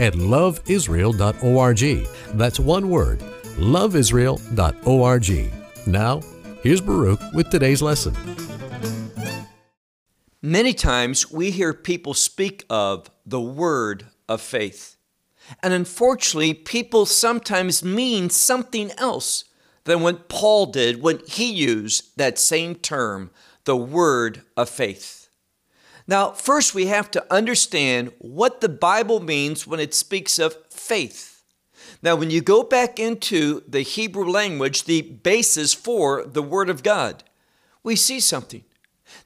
at 0.00 0.14
loveisrael.org. 0.14 2.08
That's 2.36 2.58
one 2.58 2.88
word, 2.88 3.20
loveisrael.org. 3.58 5.52
Now, 5.86 6.20
here's 6.62 6.80
Baruch 6.80 7.20
with 7.32 7.50
today's 7.50 7.82
lesson. 7.82 8.16
Many 10.42 10.72
times 10.72 11.30
we 11.30 11.50
hear 11.50 11.74
people 11.74 12.14
speak 12.14 12.64
of 12.70 13.10
the 13.26 13.40
word 13.40 14.06
of 14.28 14.40
faith. 14.40 14.96
And 15.62 15.74
unfortunately, 15.74 16.54
people 16.54 17.04
sometimes 17.06 17.84
mean 17.84 18.30
something 18.30 18.90
else 18.96 19.44
than 19.84 20.00
what 20.00 20.28
Paul 20.28 20.66
did 20.66 21.02
when 21.02 21.20
he 21.26 21.52
used 21.52 22.16
that 22.16 22.38
same 22.38 22.74
term, 22.74 23.30
the 23.64 23.76
word 23.76 24.42
of 24.56 24.70
faith. 24.70 25.28
Now, 26.10 26.32
first, 26.32 26.74
we 26.74 26.86
have 26.86 27.08
to 27.12 27.24
understand 27.32 28.10
what 28.18 28.60
the 28.60 28.68
Bible 28.68 29.20
means 29.20 29.64
when 29.64 29.78
it 29.78 29.94
speaks 29.94 30.40
of 30.40 30.56
faith. 30.68 31.44
Now, 32.02 32.16
when 32.16 32.30
you 32.30 32.40
go 32.40 32.64
back 32.64 32.98
into 32.98 33.62
the 33.68 33.82
Hebrew 33.82 34.28
language, 34.28 34.84
the 34.84 35.02
basis 35.02 35.72
for 35.72 36.24
the 36.24 36.42
Word 36.42 36.68
of 36.68 36.82
God, 36.82 37.22
we 37.84 37.94
see 37.94 38.18
something. 38.18 38.64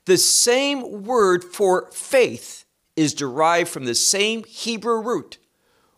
The 0.04 0.18
same 0.18 1.04
word 1.04 1.42
for 1.42 1.90
faith 1.90 2.66
is 2.96 3.14
derived 3.14 3.70
from 3.70 3.86
the 3.86 3.94
same 3.94 4.44
Hebrew 4.44 5.00
root, 5.00 5.38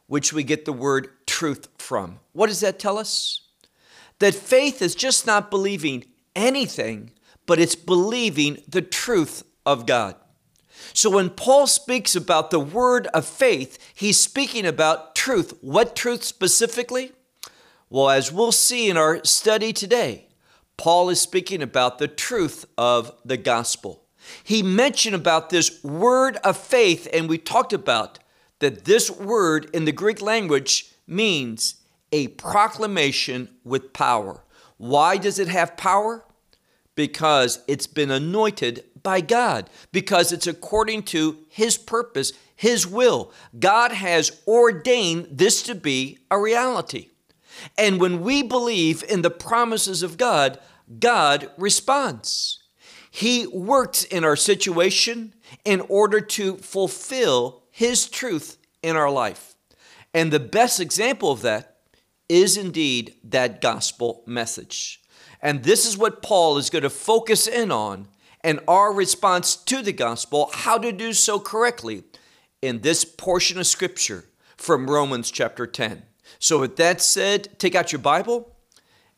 which 0.07 0.33
we 0.33 0.45
get 0.45 0.67
the 0.67 0.73
word 0.73 1.09
truth 1.27 1.67
from. 1.79 2.21
What 2.33 2.47
does 2.47 2.61
that 2.61 2.79
tell 2.79 2.97
us? 2.97 3.41
That 4.21 4.37
faith 4.37 4.81
is 4.81 4.95
just 4.95 5.27
not 5.27 5.51
believing 5.51 6.05
anything, 6.37 7.11
but 7.45 7.59
it's 7.59 7.75
believing 7.75 8.63
the 8.69 8.83
truth 8.83 9.43
of 9.65 9.85
God. 9.85 10.15
So 10.97 11.11
when 11.11 11.29
Paul 11.29 11.67
speaks 11.67 12.17
about 12.17 12.51
the 12.51 12.59
word 12.59 13.07
of 13.09 13.27
faith, 13.27 13.79
he's 13.95 14.19
speaking 14.19 14.65
about 14.65 15.15
truth. 15.15 15.53
What 15.61 15.95
truth 15.95 16.25
specifically? 16.25 17.13
Well, 17.91 18.09
as 18.09 18.33
we'll 18.33 18.51
see 18.51 18.89
in 18.89 18.97
our 18.97 19.23
study 19.23 19.75
today, 19.75 20.29
Paul 20.79 21.11
is 21.11 21.21
speaking 21.21 21.61
about 21.61 21.99
the 21.99 22.09
truth 22.09 22.65
of 22.79 23.13
the 23.27 23.37
gospel. 23.37 24.05
He 24.43 24.63
mentioned 24.63 25.15
about 25.15 25.51
this 25.51 25.85
word 25.85 26.37
of 26.37 26.57
faith, 26.57 27.07
and 27.13 27.29
we 27.29 27.37
talked 27.37 27.75
about 27.75 28.19
that 28.61 28.87
this 28.87 29.11
word 29.11 29.69
in 29.75 29.85
the 29.85 29.93
Greek 29.93 30.23
language 30.23 30.95
means 31.07 31.75
a 32.11 32.29
proclamation 32.29 33.51
with 33.65 33.93
power. 33.93 34.43
Why 34.79 35.19
does 35.19 35.39
it 35.39 35.49
have 35.49 35.77
power? 35.77 36.25
Because 36.95 37.63
it's 37.69 37.87
been 37.87 38.11
anointed 38.11 38.83
by 39.07 39.21
God 39.21 39.71
because 39.93 40.33
it's 40.33 40.49
according 40.49 41.05
to 41.05 41.39
His 41.49 41.79
purpose, 41.79 42.33
His 42.57 42.89
will. 42.89 43.33
God 43.57 43.93
has 43.93 44.43
ordained 44.49 45.29
this 45.31 45.63
to 45.63 45.77
be 45.77 46.19
a 46.29 46.41
reality. 46.41 47.11
And 47.79 48.01
when 48.01 48.23
we 48.23 48.43
believe 48.43 49.05
in 49.09 49.23
the 49.23 49.31
promises 49.31 50.03
of 50.03 50.19
God, 50.19 50.59
God 50.99 51.49
responds. 51.57 52.65
He 53.09 53.47
works 53.47 54.03
in 54.03 54.25
our 54.25 54.35
situation 54.35 55.35
in 55.65 55.83
order 55.83 56.21
to 56.21 56.57
fulfill 56.57 57.63
His 57.71 58.09
truth 58.09 58.59
in 58.83 58.97
our 58.97 59.11
life. 59.11 59.55
And 60.13 60.33
the 60.33 60.41
best 60.41 60.81
example 60.81 61.31
of 61.31 61.43
that 61.43 61.77
is 62.29 62.57
indeed 62.57 63.15
that 63.23 63.61
gospel 63.61 64.25
message. 64.27 65.01
And 65.41 65.63
this 65.63 65.87
is 65.87 65.97
what 65.97 66.23
Paul 66.23 66.59
is 66.59 66.71
going 66.71 66.83
to 66.83 66.91
focus 66.91 67.47
in 67.47 67.71
on 67.71 68.09
and 68.47 68.61
our 68.69 68.93
response 68.93 69.57
to 69.57 69.83
the 69.83 69.93
gospel, 69.93 70.49
how 70.55 70.79
to 70.79 70.93
do 70.93 71.13
so 71.13 71.41
correctly 71.41 72.05
in 72.63 72.81
this 72.81 73.05
portion 73.05 73.59
of 73.59 73.67
scripture 73.67 74.27
from 74.57 74.89
Romans 74.89 75.33
chapter 75.33 75.67
10. 75.67 76.05
So, 76.39 76.61
with 76.61 76.77
that 76.77 77.03
said, 77.03 77.59
take 77.59 77.75
out 77.75 77.91
your 77.91 77.99
Bible 77.99 78.55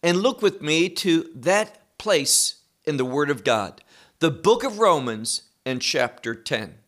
and 0.02 0.22
look 0.22 0.40
with 0.40 0.62
me 0.62 0.88
to 0.88 1.28
that 1.34 1.98
place 1.98 2.62
in 2.86 2.96
the 2.96 3.04
Word 3.04 3.28
of 3.28 3.44
God, 3.44 3.82
the 4.20 4.30
book 4.30 4.64
of 4.64 4.78
Romans 4.78 5.42
and 5.66 5.82
chapter 5.82 6.34
10. 6.34 6.78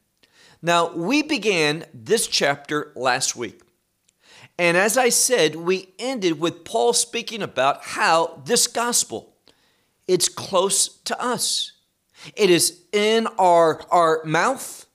Now, 0.63 0.95
we 0.95 1.23
began 1.23 1.85
this 1.93 2.27
chapter 2.27 2.91
last 2.97 3.37
week. 3.37 3.61
And 4.59 4.79
as 4.79 4.97
I 4.97 5.11
said, 5.11 5.57
we 5.57 5.93
ended 5.99 6.41
with 6.41 6.65
Paul 6.65 6.95
speaking 6.95 7.43
about 7.43 7.85
how 7.85 8.41
this 8.47 8.67
gospel 8.67 9.35
it's 10.09 10.29
close 10.31 10.89
to 11.03 11.23
us. 11.23 11.73
It 12.37 12.51
is 12.51 12.81
in 12.93 13.27
our, 13.39 13.83
our 13.91 14.23
mouth 14.25 14.87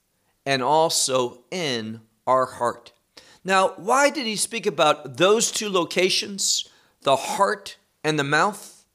and 0.45 0.61
also 0.61 1.43
in 1.51 2.01
our 2.27 2.45
heart. 2.45 2.91
Now, 3.43 3.69
why 3.77 4.09
did 4.09 4.25
he 4.25 4.35
speak 4.35 4.65
about 4.65 5.17
those 5.17 5.51
two 5.51 5.69
locations, 5.69 6.67
the 7.01 7.15
heart 7.15 7.77
and 8.03 8.17
the 8.17 8.23
mouth? 8.23 8.85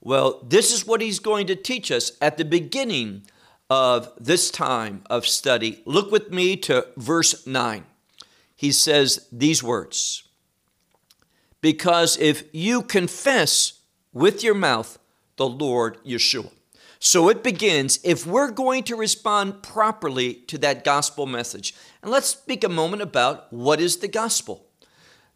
Well, 0.00 0.40
this 0.46 0.72
is 0.72 0.86
what 0.86 1.00
he's 1.00 1.20
going 1.20 1.46
to 1.46 1.56
teach 1.56 1.92
us 1.92 2.12
at 2.20 2.36
the 2.36 2.44
beginning 2.44 3.22
of 3.70 4.12
this 4.18 4.50
time 4.50 5.02
of 5.08 5.26
study. 5.26 5.82
Look 5.86 6.10
with 6.10 6.30
me 6.30 6.56
to 6.58 6.88
verse 6.96 7.46
9. 7.46 7.84
He 8.54 8.72
says 8.72 9.28
these 9.32 9.62
words 9.62 10.24
Because 11.60 12.18
if 12.18 12.44
you 12.52 12.82
confess 12.82 13.80
with 14.12 14.42
your 14.42 14.54
mouth 14.54 14.98
the 15.36 15.48
Lord 15.48 16.02
Yeshua, 16.04 16.50
so 17.04 17.28
it 17.28 17.42
begins 17.42 17.98
if 18.04 18.24
we're 18.24 18.52
going 18.52 18.84
to 18.84 18.94
respond 18.94 19.60
properly 19.60 20.34
to 20.34 20.56
that 20.58 20.84
gospel 20.84 21.26
message. 21.26 21.74
And 22.00 22.12
let's 22.12 22.28
speak 22.28 22.62
a 22.62 22.68
moment 22.68 23.02
about 23.02 23.52
what 23.52 23.80
is 23.80 23.96
the 23.96 24.06
gospel. 24.06 24.68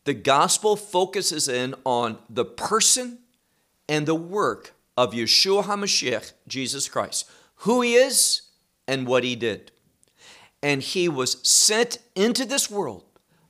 The 0.04 0.15
gospel 0.15 0.77
focuses 0.77 1.49
in 1.49 1.75
on 1.84 2.19
the 2.31 2.44
person 2.44 3.19
and 3.88 4.06
the 4.06 4.15
work 4.15 4.75
of 4.97 5.12
Yeshua 5.12 5.65
HaMashiach, 5.65 6.34
Jesus 6.47 6.88
Christ, 6.88 7.28
who 7.56 7.81
he 7.81 7.94
is 7.94 8.43
and 8.87 9.04
what 9.04 9.25
he 9.25 9.34
did. 9.34 9.72
And 10.62 10.81
he 10.81 11.09
was 11.09 11.38
sent 11.43 11.98
into 12.15 12.44
this 12.44 12.71
world 12.71 13.03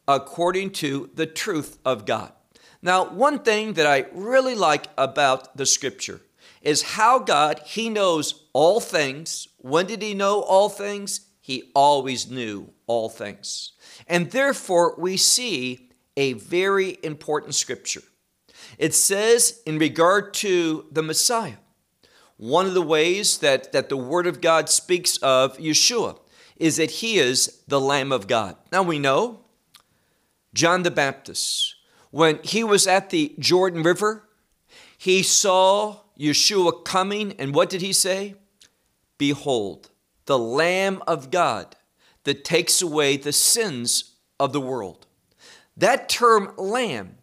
according 0.08 0.70
to 0.70 1.10
the 1.14 1.26
truth 1.26 1.76
of 1.84 2.06
God. 2.06 2.32
Now, 2.80 3.10
one 3.10 3.40
thing 3.40 3.74
that 3.74 3.86
I 3.86 4.06
really 4.14 4.54
like 4.54 4.86
about 4.96 5.58
the 5.58 5.66
scripture 5.66 6.22
is 6.66 6.82
how 6.82 7.18
God, 7.18 7.60
He 7.64 7.88
knows 7.88 8.44
all 8.52 8.80
things. 8.80 9.48
When 9.58 9.86
did 9.86 10.02
He 10.02 10.12
know 10.12 10.40
all 10.40 10.68
things? 10.68 11.20
He 11.40 11.70
always 11.74 12.28
knew 12.28 12.72
all 12.86 13.08
things. 13.08 13.72
And 14.08 14.30
therefore, 14.32 14.94
we 14.98 15.16
see 15.16 15.90
a 16.16 16.32
very 16.34 16.98
important 17.02 17.54
scripture. 17.54 18.02
It 18.78 18.94
says, 18.94 19.62
in 19.64 19.78
regard 19.78 20.34
to 20.34 20.86
the 20.90 21.02
Messiah, 21.02 21.58
one 22.36 22.66
of 22.66 22.74
the 22.74 22.82
ways 22.82 23.38
that, 23.38 23.72
that 23.72 23.88
the 23.88 23.96
Word 23.96 24.26
of 24.26 24.40
God 24.40 24.68
speaks 24.68 25.16
of 25.18 25.56
Yeshua 25.58 26.18
is 26.56 26.76
that 26.78 26.90
He 26.90 27.18
is 27.18 27.62
the 27.68 27.80
Lamb 27.80 28.10
of 28.10 28.26
God. 28.26 28.56
Now 28.72 28.82
we 28.82 28.98
know 28.98 29.44
John 30.52 30.82
the 30.82 30.90
Baptist, 30.90 31.76
when 32.10 32.40
he 32.42 32.64
was 32.64 32.86
at 32.86 33.10
the 33.10 33.34
Jordan 33.38 33.82
River, 33.82 34.26
he 34.96 35.22
saw 35.22 35.98
Yeshua 36.18 36.84
coming, 36.84 37.32
and 37.38 37.54
what 37.54 37.70
did 37.70 37.82
he 37.82 37.92
say? 37.92 38.34
Behold, 39.18 39.90
the 40.26 40.38
Lamb 40.38 41.02
of 41.06 41.30
God 41.30 41.76
that 42.24 42.44
takes 42.44 42.82
away 42.82 43.16
the 43.16 43.32
sins 43.32 44.16
of 44.40 44.52
the 44.52 44.60
world. 44.60 45.06
That 45.76 46.08
term 46.08 46.52
lamb 46.56 47.18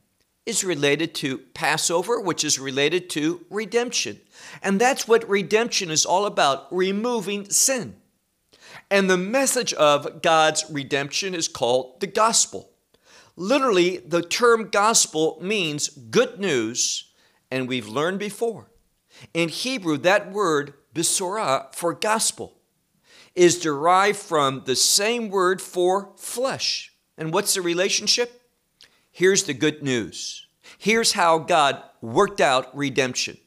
is 0.45 0.63
related 0.63 1.16
to 1.16 1.38
Passover, 1.38 2.19
which 2.19 2.44
is 2.44 2.60
related 2.60 3.10
to 3.12 3.45
redemption. 3.50 4.19
And 4.62 4.80
that's 4.80 5.07
what 5.07 5.28
redemption 5.28 5.90
is 5.90 6.06
all 6.06 6.25
about 6.25 6.74
removing 6.74 7.50
sin. 7.50 7.95
And 8.90 9.10
the 9.10 9.18
message 9.18 9.74
of 9.74 10.22
God's 10.22 10.66
redemption 10.69 11.34
is 11.34 11.48
called 11.48 12.00
the 12.00 12.07
gospel. 12.07 12.69
Literally, 13.36 13.98
the 13.98 14.22
term 14.22 14.69
gospel 14.69 15.40
means 15.42 15.90
good 15.90 16.40
news, 16.40 17.12
and 17.50 17.68
we've 17.68 17.88
learned 17.88 18.19
before 18.19 18.69
in 19.34 19.50
Hebrew, 19.50 19.98
that 20.00 20.31
word, 20.31 20.74
besorah, 20.94 21.74
for 21.74 21.94
gospel, 21.94 22.58
is 23.36 23.60
derived 23.60 24.20
from 24.20 24.64
the 24.66 24.75
same 24.75 25.30
word 25.30 25.62
for 25.62 26.12
flesh. 26.18 26.94
And 27.18 27.34
what's 27.34 27.54
the 27.54 27.62
relationship? 27.62 28.42
Here's 29.12 29.44
the 29.44 29.54
good 29.54 29.84
news. 29.84 30.48
Here's 30.78 31.14
how 31.14 31.40
God 31.40 31.81
worked 32.02 32.42
out 32.42 32.75
redemption 32.75 33.38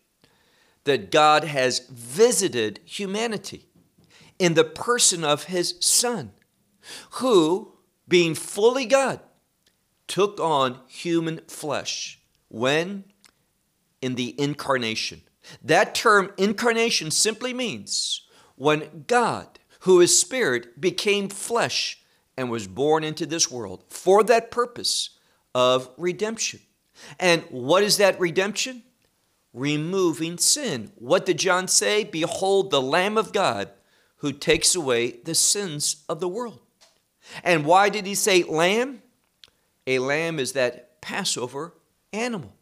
that 0.84 1.10
God 1.10 1.44
has 1.44 1.80
visited 1.90 2.80
humanity 2.84 3.66
in 4.38 4.54
the 4.54 4.64
person 4.64 5.24
of 5.24 5.44
his 5.44 5.74
Son, 5.80 6.32
who, 7.12 7.72
being 8.06 8.34
fully 8.34 8.86
God, 8.86 9.20
took 10.06 10.38
on 10.38 10.78
human 10.86 11.40
flesh. 11.48 12.20
When? 12.48 13.04
In 14.00 14.14
the 14.14 14.40
incarnation. 14.40 15.22
That 15.62 15.94
term 15.94 16.32
incarnation 16.36 17.10
simply 17.10 17.52
means 17.52 18.22
when 18.56 19.04
God, 19.06 19.58
who 19.80 20.00
is 20.00 20.18
spirit, 20.18 20.80
became 20.80 21.28
flesh 21.28 22.02
and 22.36 22.50
was 22.50 22.66
born 22.66 23.04
into 23.04 23.26
this 23.26 23.50
world 23.50 23.84
for 23.88 24.22
that 24.24 24.50
purpose 24.50 25.10
of 25.54 25.90
redemption. 25.96 26.60
And 27.18 27.42
what 27.50 27.82
is 27.82 27.96
that 27.98 28.18
redemption? 28.18 28.82
Removing 29.52 30.38
sin. 30.38 30.92
What 30.96 31.26
did 31.26 31.38
John 31.38 31.68
say? 31.68 32.04
Behold, 32.04 32.70
the 32.70 32.82
Lamb 32.82 33.16
of 33.16 33.32
God 33.32 33.70
who 34.16 34.32
takes 34.32 34.74
away 34.74 35.20
the 35.24 35.34
sins 35.34 36.04
of 36.08 36.20
the 36.20 36.28
world. 36.28 36.60
And 37.44 37.64
why 37.64 37.88
did 37.88 38.06
he 38.06 38.14
say 38.14 38.42
lamb? 38.42 39.02
A 39.86 39.98
lamb 39.98 40.38
is 40.38 40.52
that 40.52 41.00
Passover 41.00 41.74
animal. 42.12 42.55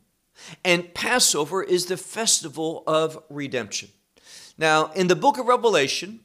And 0.64 0.92
Passover 0.94 1.62
is 1.62 1.86
the 1.86 1.96
festival 1.96 2.82
of 2.86 3.22
redemption. 3.28 3.90
Now, 4.56 4.90
in 4.92 5.08
the 5.08 5.16
book 5.16 5.38
of 5.38 5.46
Revelation, 5.46 6.20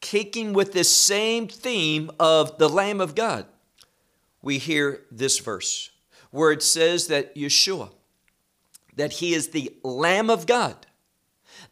kicking 0.00 0.52
with 0.52 0.72
this 0.72 0.94
same 0.94 1.46
theme 1.46 2.10
of 2.18 2.58
the 2.58 2.68
Lamb 2.68 3.00
of 3.00 3.14
God, 3.14 3.46
we 4.42 4.58
hear 4.58 5.02
this 5.10 5.38
verse 5.38 5.90
where 6.30 6.52
it 6.52 6.62
says 6.62 7.08
that 7.08 7.34
Yeshua, 7.34 7.90
that 8.96 9.14
he 9.14 9.34
is 9.34 9.48
the 9.48 9.74
Lamb 9.82 10.30
of 10.30 10.46
God 10.46 10.86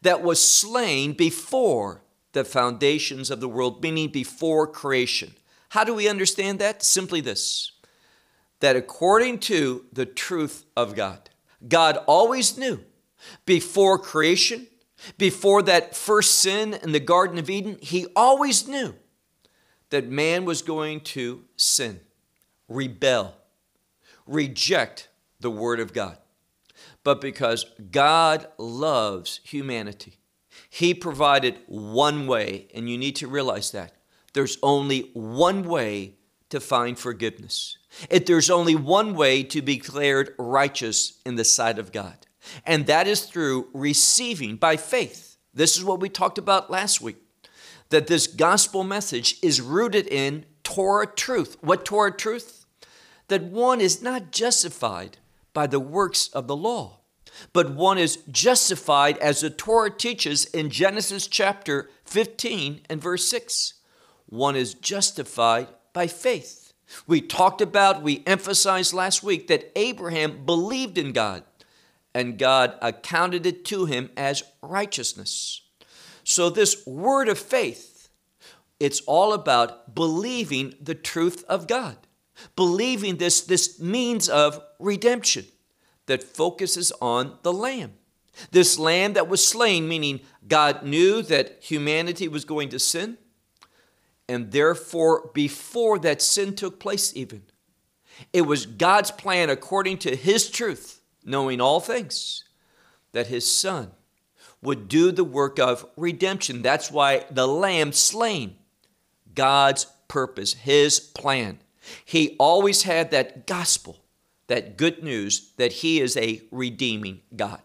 that 0.01 0.21
was 0.21 0.45
slain 0.45 1.13
before 1.13 2.01
the 2.33 2.45
foundations 2.45 3.31
of 3.31 3.39
the 3.39 3.49
world, 3.49 3.81
meaning 3.81 4.09
before 4.09 4.67
creation. 4.67 5.33
How 5.69 5.83
do 5.83 5.93
we 5.93 6.07
understand 6.07 6.59
that? 6.59 6.83
Simply 6.83 7.21
this 7.21 7.71
that 8.59 8.75
according 8.75 9.39
to 9.39 9.85
the 9.93 10.05
truth 10.05 10.65
of 10.75 10.93
God, 10.93 11.29
God 11.67 11.97
always 12.07 12.57
knew 12.57 12.83
before 13.45 13.97
creation, 13.97 14.67
before 15.17 15.61
that 15.63 15.95
first 15.95 16.35
sin 16.35 16.73
in 16.73 16.91
the 16.91 16.99
Garden 16.99 17.37
of 17.37 17.49
Eden, 17.49 17.77
He 17.81 18.07
always 18.15 18.67
knew 18.67 18.95
that 19.89 20.07
man 20.07 20.45
was 20.45 20.61
going 20.61 21.01
to 21.01 21.43
sin, 21.57 21.99
rebel, 22.67 23.35
reject 24.25 25.09
the 25.39 25.51
Word 25.51 25.79
of 25.79 25.93
God. 25.93 26.17
But 27.03 27.21
because 27.21 27.65
God 27.91 28.47
loves 28.57 29.39
humanity, 29.43 30.17
He 30.69 30.93
provided 30.93 31.59
one 31.67 32.27
way, 32.27 32.67
and 32.73 32.89
you 32.89 32.97
need 32.97 33.15
to 33.17 33.27
realize 33.27 33.71
that. 33.71 33.93
There's 34.33 34.57
only 34.61 35.09
one 35.13 35.63
way 35.63 36.15
to 36.49 36.59
find 36.59 36.97
forgiveness. 36.97 37.77
If 38.09 38.25
there's 38.25 38.49
only 38.49 38.75
one 38.75 39.13
way 39.13 39.43
to 39.43 39.61
be 39.61 39.77
declared 39.77 40.33
righteous 40.37 41.19
in 41.25 41.35
the 41.35 41.43
sight 41.43 41.79
of 41.79 41.91
God, 41.91 42.27
and 42.65 42.85
that 42.87 43.07
is 43.07 43.25
through 43.25 43.67
receiving 43.73 44.55
by 44.55 44.77
faith. 44.77 45.37
This 45.53 45.77
is 45.77 45.83
what 45.83 45.99
we 45.99 46.09
talked 46.09 46.37
about 46.37 46.71
last 46.71 47.01
week 47.01 47.17
that 47.89 48.07
this 48.07 48.27
gospel 48.27 48.83
message 48.83 49.37
is 49.41 49.61
rooted 49.61 50.07
in 50.07 50.45
Torah 50.63 51.07
truth. 51.07 51.57
What 51.61 51.85
Torah 51.85 52.15
truth? 52.15 52.65
That 53.27 53.43
one 53.43 53.81
is 53.81 54.01
not 54.01 54.31
justified 54.31 55.17
by 55.53 55.65
the 55.65 55.79
works 55.79 56.29
of 56.29 56.47
the 56.47 56.55
law, 56.55 56.99
but 57.51 57.73
one 57.73 57.97
is 57.97 58.17
justified 58.31 59.17
as 59.17 59.41
the 59.41 59.49
Torah 59.49 59.89
teaches 59.89 60.45
in 60.45 60.69
Genesis 60.69 61.27
chapter 61.27 61.89
15 62.05 62.81
and 62.89 63.01
verse 63.01 63.27
6. 63.27 63.73
One 64.27 64.55
is 64.55 64.75
justified 64.75 65.67
by 65.93 66.07
faith. 66.07 66.73
We 67.05 67.21
talked 67.21 67.61
about, 67.61 68.01
we 68.01 68.23
emphasized 68.25 68.93
last 68.93 69.23
week 69.23 69.47
that 69.47 69.71
Abraham 69.75 70.45
believed 70.45 70.97
in 70.97 71.11
God 71.11 71.43
and 72.13 72.39
God 72.39 72.75
accounted 72.81 73.45
it 73.45 73.63
to 73.65 73.85
him 73.85 74.09
as 74.17 74.43
righteousness. 74.61 75.61
So, 76.23 76.49
this 76.49 76.85
word 76.85 77.29
of 77.29 77.37
faith, 77.37 78.09
it's 78.79 79.01
all 79.01 79.33
about 79.33 79.93
believing 79.93 80.73
the 80.81 80.95
truth 80.95 81.43
of 81.47 81.67
God, 81.67 81.97
believing 82.55 83.17
this, 83.17 83.41
this 83.41 83.79
means 83.79 84.29
of 84.29 84.61
redemption 84.79 85.45
that 86.07 86.23
focuses 86.23 86.91
on 87.01 87.37
the 87.43 87.53
Lamb. 87.53 87.93
This 88.51 88.79
Lamb 88.79 89.13
that 89.13 89.27
was 89.27 89.45
slain, 89.45 89.87
meaning 89.87 90.21
God 90.47 90.83
knew 90.83 91.21
that 91.23 91.57
humanity 91.61 92.27
was 92.27 92.45
going 92.45 92.69
to 92.69 92.79
sin 92.79 93.17
and 94.29 94.51
therefore, 94.51 95.31
before 95.33 95.97
that 95.99 96.21
sin 96.21 96.55
took 96.55 96.79
place, 96.79 97.11
even, 97.15 97.41
it 98.31 98.43
was 98.43 98.67
God's 98.67 99.09
plan 99.09 99.49
according 99.49 99.97
to 99.99 100.15
His 100.15 100.51
truth, 100.51 101.01
knowing 101.25 101.59
all 101.59 101.79
things, 101.79 102.43
that 103.11 103.25
His 103.27 103.51
Son 103.51 103.89
would 104.61 104.87
do 104.87 105.11
the 105.11 105.23
work 105.23 105.57
of 105.57 105.83
redemption. 105.97 106.61
That's 106.61 106.91
why 106.91 107.25
the 107.31 107.47
Lamb 107.47 107.91
slain, 107.91 108.57
God's 109.33 109.87
purpose, 110.07 110.53
His 110.53 110.99
plan. 110.99 111.57
He 112.05 112.35
always 112.37 112.83
had 112.83 113.09
that 113.09 113.47
gospel, 113.47 113.97
that 114.45 114.77
good 114.77 115.03
news 115.03 115.53
that 115.57 115.73
He 115.73 115.99
is 115.99 116.15
a 116.15 116.43
redeeming 116.51 117.21
God. 117.35 117.61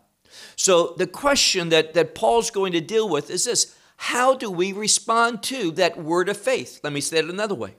So 0.56 0.94
the 0.96 1.06
question 1.06 1.68
that, 1.68 1.92
that 1.92 2.14
Paul's 2.14 2.50
going 2.50 2.72
to 2.72 2.80
deal 2.80 3.06
with 3.06 3.28
is 3.30 3.44
this 3.44 3.76
how 3.96 4.34
do 4.34 4.50
we 4.50 4.72
respond 4.72 5.42
to 5.44 5.70
that 5.72 5.98
word 5.98 6.28
of 6.28 6.36
faith? 6.36 6.80
Let 6.82 6.92
me 6.92 7.00
say 7.00 7.18
it 7.18 7.24
another 7.26 7.54
way. 7.54 7.74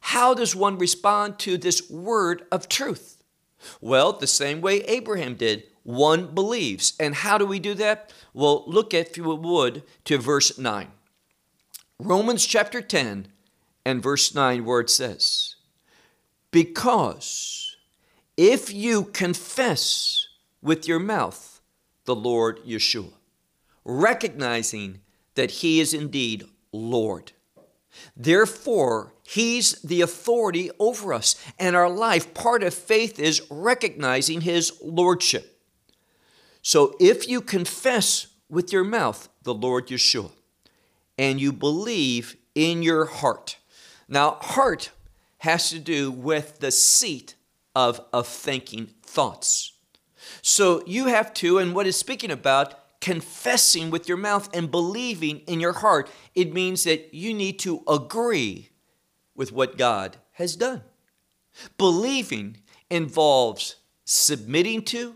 How 0.00 0.34
does 0.34 0.54
one 0.54 0.78
respond 0.78 1.38
to 1.40 1.56
this 1.56 1.90
word 1.90 2.42
of 2.52 2.68
truth? 2.68 3.22
Well, 3.80 4.12
the 4.12 4.26
same 4.26 4.60
way 4.60 4.80
Abraham 4.82 5.34
did. 5.34 5.64
One 5.82 6.34
believes. 6.34 6.92
And 7.00 7.14
how 7.14 7.38
do 7.38 7.46
we 7.46 7.58
do 7.58 7.74
that? 7.74 8.12
Well, 8.32 8.64
look 8.66 8.94
if 8.94 9.16
you 9.16 9.24
would, 9.24 9.82
to 10.04 10.18
verse 10.18 10.58
9. 10.58 10.88
Romans 11.98 12.46
chapter 12.46 12.80
10 12.80 13.28
and 13.84 14.02
verse 14.02 14.34
9, 14.34 14.64
where 14.64 14.80
it 14.80 14.90
says, 14.90 15.56
Because 16.50 17.76
if 18.36 18.72
you 18.72 19.04
confess 19.04 20.28
with 20.62 20.86
your 20.86 21.00
mouth 21.00 21.60
the 22.04 22.14
Lord 22.14 22.64
Yeshua, 22.64 23.12
recognizing 23.84 25.00
that 25.38 25.50
he 25.50 25.80
is 25.80 25.94
indeed 25.94 26.44
Lord. 26.72 27.32
Therefore, 28.16 29.14
He's 29.26 29.72
the 29.82 30.00
authority 30.00 30.70
over 30.78 31.12
us, 31.12 31.34
and 31.58 31.76
our 31.76 31.90
life, 31.90 32.32
part 32.32 32.62
of 32.62 32.72
faith 32.72 33.18
is 33.18 33.42
recognizing 33.50 34.40
His 34.42 34.72
Lordship. 34.82 35.60
So 36.62 36.94
if 36.98 37.28
you 37.28 37.40
confess 37.40 38.28
with 38.48 38.72
your 38.72 38.84
mouth 38.84 39.28
the 39.42 39.54
Lord 39.54 39.88
Yeshua, 39.88 40.30
and 41.18 41.40
you 41.40 41.52
believe 41.52 42.36
in 42.54 42.82
your 42.82 43.06
heart, 43.06 43.58
now, 44.08 44.38
heart 44.40 44.90
has 45.38 45.68
to 45.70 45.78
do 45.78 46.10
with 46.10 46.60
the 46.60 46.70
seat 46.70 47.34
of, 47.74 48.00
of 48.12 48.26
thinking 48.26 48.88
thoughts. 49.02 49.72
So 50.40 50.82
you 50.86 51.06
have 51.06 51.34
to, 51.34 51.58
and 51.58 51.74
what 51.74 51.86
is 51.86 51.96
speaking 51.96 52.30
about, 52.30 52.74
confessing 53.00 53.90
with 53.90 54.08
your 54.08 54.16
mouth 54.16 54.48
and 54.54 54.70
believing 54.70 55.38
in 55.40 55.60
your 55.60 55.74
heart, 55.74 56.10
it 56.34 56.52
means 56.52 56.84
that 56.84 57.14
you 57.14 57.32
need 57.32 57.58
to 57.60 57.82
agree 57.88 58.70
with 59.34 59.52
what 59.52 59.78
God 59.78 60.16
has 60.32 60.56
done. 60.56 60.82
Believing 61.76 62.58
involves 62.90 63.76
submitting 64.04 64.82
to, 64.82 65.14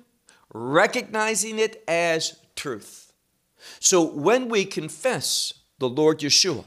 recognizing 0.52 1.58
it 1.58 1.82
as 1.88 2.38
truth. 2.54 3.12
So 3.80 4.02
when 4.02 4.48
we 4.48 4.64
confess 4.64 5.54
the 5.78 5.88
Lord 5.88 6.20
Yeshua 6.20 6.64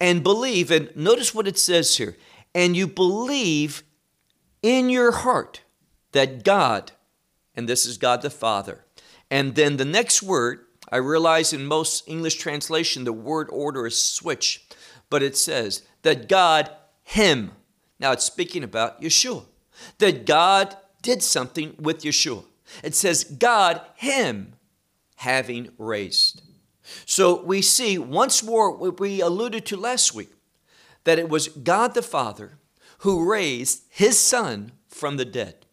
and 0.00 0.22
believe, 0.22 0.70
and 0.70 0.94
notice 0.96 1.34
what 1.34 1.48
it 1.48 1.58
says 1.58 1.96
here, 1.96 2.16
and 2.54 2.76
you 2.76 2.86
believe 2.86 3.82
in 4.62 4.88
your 4.88 5.12
heart 5.12 5.60
that 6.12 6.44
God, 6.44 6.92
and 7.54 7.68
this 7.68 7.84
is 7.84 7.98
God 7.98 8.22
the 8.22 8.30
Father, 8.30 8.85
and 9.30 9.54
then 9.54 9.76
the 9.76 9.84
next 9.84 10.22
word, 10.22 10.60
I 10.90 10.98
realize 10.98 11.52
in 11.52 11.66
most 11.66 12.08
English 12.08 12.36
translation 12.36 13.04
the 13.04 13.12
word 13.12 13.48
order 13.50 13.86
is 13.86 14.00
switch, 14.00 14.66
but 15.10 15.22
it 15.22 15.36
says 15.36 15.82
that 16.02 16.28
God, 16.28 16.70
Him, 17.02 17.52
now 17.98 18.12
it's 18.12 18.24
speaking 18.24 18.62
about 18.62 19.00
Yeshua, 19.00 19.44
that 19.98 20.26
God 20.26 20.76
did 21.02 21.22
something 21.22 21.74
with 21.78 22.02
Yeshua. 22.02 22.44
It 22.82 22.94
says 22.94 23.24
God, 23.24 23.80
Him, 23.96 24.54
having 25.16 25.70
raised. 25.78 26.42
So 27.04 27.42
we 27.42 27.62
see 27.62 27.98
once 27.98 28.42
more 28.42 28.70
what 28.70 29.00
we 29.00 29.20
alluded 29.20 29.66
to 29.66 29.76
last 29.76 30.14
week 30.14 30.30
that 31.04 31.18
it 31.18 31.28
was 31.28 31.48
God 31.48 31.94
the 31.94 32.02
Father 32.02 32.58
who 32.98 33.28
raised 33.28 33.84
His 33.88 34.18
Son 34.18 34.72
from 34.88 35.16
the 35.16 35.24
dead. 35.24 35.66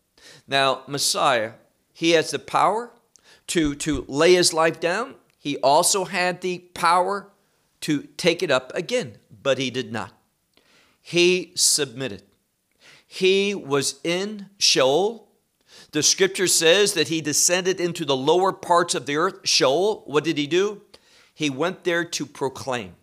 Now, 0.48 0.84
Messiah, 0.88 1.54
he 1.94 2.12
has 2.12 2.32
the 2.32 2.40
power 2.40 2.92
to, 3.54 3.76
to 3.76 4.04
lay 4.08 4.34
his 4.34 4.52
life 4.52 4.80
down. 4.80 5.14
He 5.38 5.58
also 5.58 6.06
had 6.06 6.42
the 6.42 6.58
power 6.74 7.30
to 7.82 8.02
take 8.18 8.42
it 8.42 8.50
up 8.50 8.72
again, 8.74 9.18
but 9.44 9.60
he 9.60 9.70
did 9.70 9.92
not. 9.92 10.12
He 11.00 11.52
submitted. 11.54 12.24
He 13.06 13.54
was 13.54 14.00
in 14.04 14.48
Sheol. 14.58 15.28
The 15.92 16.02
scripture 16.02 16.48
says 16.48 16.94
that 16.94 17.10
he 17.10 17.22
descended 17.22 17.80
into 17.80 18.06
the 18.06 18.18
lower 18.18 18.52
parts 18.52 18.96
of 18.96 19.06
the 19.06 19.18
earth, 19.18 19.48
Sheol. 19.48 20.02
What 20.08 20.24
did 20.24 20.40
he 20.40 20.48
do? 20.48 20.82
He 21.36 21.52
went 21.52 21.84
there 21.84 22.04
to 22.06 22.26
proclaim. 22.26 22.96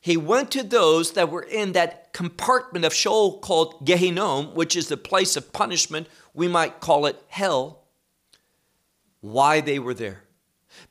He 0.00 0.16
went 0.16 0.50
to 0.52 0.64
those 0.64 1.12
that 1.12 1.30
were 1.30 1.42
in 1.42 1.70
that 1.72 2.12
compartment 2.12 2.84
of 2.84 2.92
Sheol 2.92 3.38
called 3.38 3.86
Gehinnom, 3.86 4.54
which 4.54 4.74
is 4.74 4.88
the 4.88 4.96
place 4.96 5.36
of 5.36 5.52
punishment. 5.52 6.08
We 6.34 6.48
might 6.48 6.80
call 6.80 7.06
it 7.06 7.22
hell. 7.28 7.85
Why 9.20 9.60
they 9.60 9.78
were 9.78 9.94
there? 9.94 10.26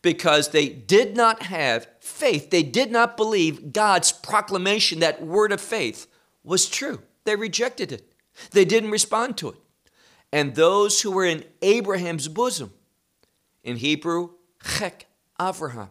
because 0.01 0.49
they 0.49 0.69
did 0.69 1.15
not 1.15 1.43
have 1.43 1.87
faith. 1.99 2.49
They 2.49 2.63
did 2.63 2.91
not 2.91 3.17
believe 3.17 3.73
God's 3.73 4.11
proclamation, 4.11 4.99
that 4.99 5.25
word 5.25 5.51
of 5.51 5.61
faith, 5.61 6.07
was 6.43 6.69
true. 6.69 7.01
They 7.23 7.35
rejected 7.35 7.91
it, 7.91 8.13
they 8.51 8.65
didn't 8.65 8.91
respond 8.91 9.37
to 9.37 9.49
it. 9.49 9.57
And 10.31 10.55
those 10.55 11.01
who 11.01 11.11
were 11.11 11.25
in 11.25 11.45
Abraham's 11.61 12.27
bosom, 12.27 12.73
in 13.63 13.77
Hebrew, 13.77 14.31
Chek 14.63 15.03
Avraham. 15.39 15.89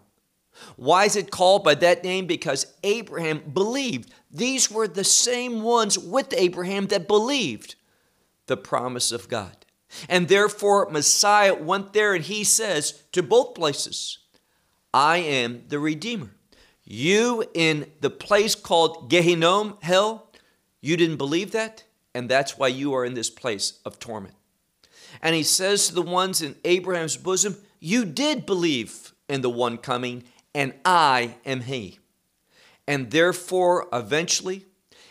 Why 0.77 1.05
is 1.05 1.17
it 1.17 1.33
called 1.33 1.65
by 1.65 1.75
that 1.77 2.05
name? 2.05 2.27
Because 2.27 2.67
Abraham 2.85 3.41
believed. 3.53 4.13
These 4.31 4.71
were 4.71 4.87
the 4.87 5.03
same 5.03 5.63
ones 5.63 5.99
with 5.99 6.33
Abraham 6.33 6.87
that 6.89 7.09
believed 7.09 7.75
the 8.47 8.57
promise 8.57 9.11
of 9.11 9.29
God. 9.29 9.64
And 10.09 10.29
therefore, 10.29 10.89
Messiah 10.91 11.55
went 11.55 11.93
there 11.93 12.15
and 12.15 12.25
he 12.25 12.45
says 12.45 13.03
to 13.13 13.23
both 13.23 13.55
places, 13.55 14.19
I 14.93 15.19
am 15.19 15.65
the 15.69 15.79
Redeemer. 15.79 16.31
You 16.85 17.45
in 17.55 17.91
the 18.01 18.11
place 18.11 18.55
called 18.55 19.11
Gehinnom, 19.11 19.83
hell, 19.83 20.31
you 20.81 20.97
didn't 20.97 21.17
believe 21.17 21.53
that, 21.53 21.85
and 22.15 22.29
that's 22.29 22.59
why 22.59 22.69
you 22.69 22.93
are 22.95 23.05
in 23.05 23.15
this 23.15 23.31
place 23.31 23.81
of 23.85 23.99
torment. 23.99 24.35
And 25.23 25.35
he 25.35 25.43
says 25.43 25.89
to 25.89 25.95
the 25.95 26.03
ones 26.03 26.43
in 26.43 26.57
Abraham's 26.65 27.17
bosom, 27.17 27.57
You 27.81 28.05
did 28.05 28.45
believe 28.45 29.15
in 29.29 29.41
the 29.41 29.51
one 29.51 29.79
coming, 29.79 30.25
and 30.55 30.75
I 30.85 31.37
am 31.47 31.63
he. 31.63 31.99
And 32.87 33.11
therefore, 33.11 33.89
eventually, 33.93 34.67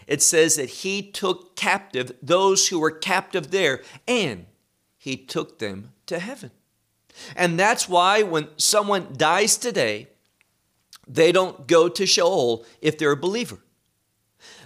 it 0.06 0.22
says 0.22 0.56
that 0.58 0.70
he 0.70 1.02
took 1.02 1.56
captive 1.56 2.12
those 2.22 2.68
who 2.68 2.80
were 2.80 2.92
captive 2.92 3.52
there, 3.52 3.82
and 4.08 4.46
he 5.04 5.18
took 5.18 5.60
them 5.60 5.92
to 6.06 6.18
heaven. 6.18 6.50
And 7.36 7.60
that's 7.60 7.90
why 7.90 8.24
when 8.24 8.48
someone 8.56 9.10
dies 9.18 9.58
today, 9.58 10.08
they 11.06 11.34
don't 11.34 11.68
go 11.68 11.90
to 11.90 12.06
Sheol 12.06 12.66
if 12.82 12.98
they're 12.98 13.12
a 13.12 13.18
believer. 13.18 13.60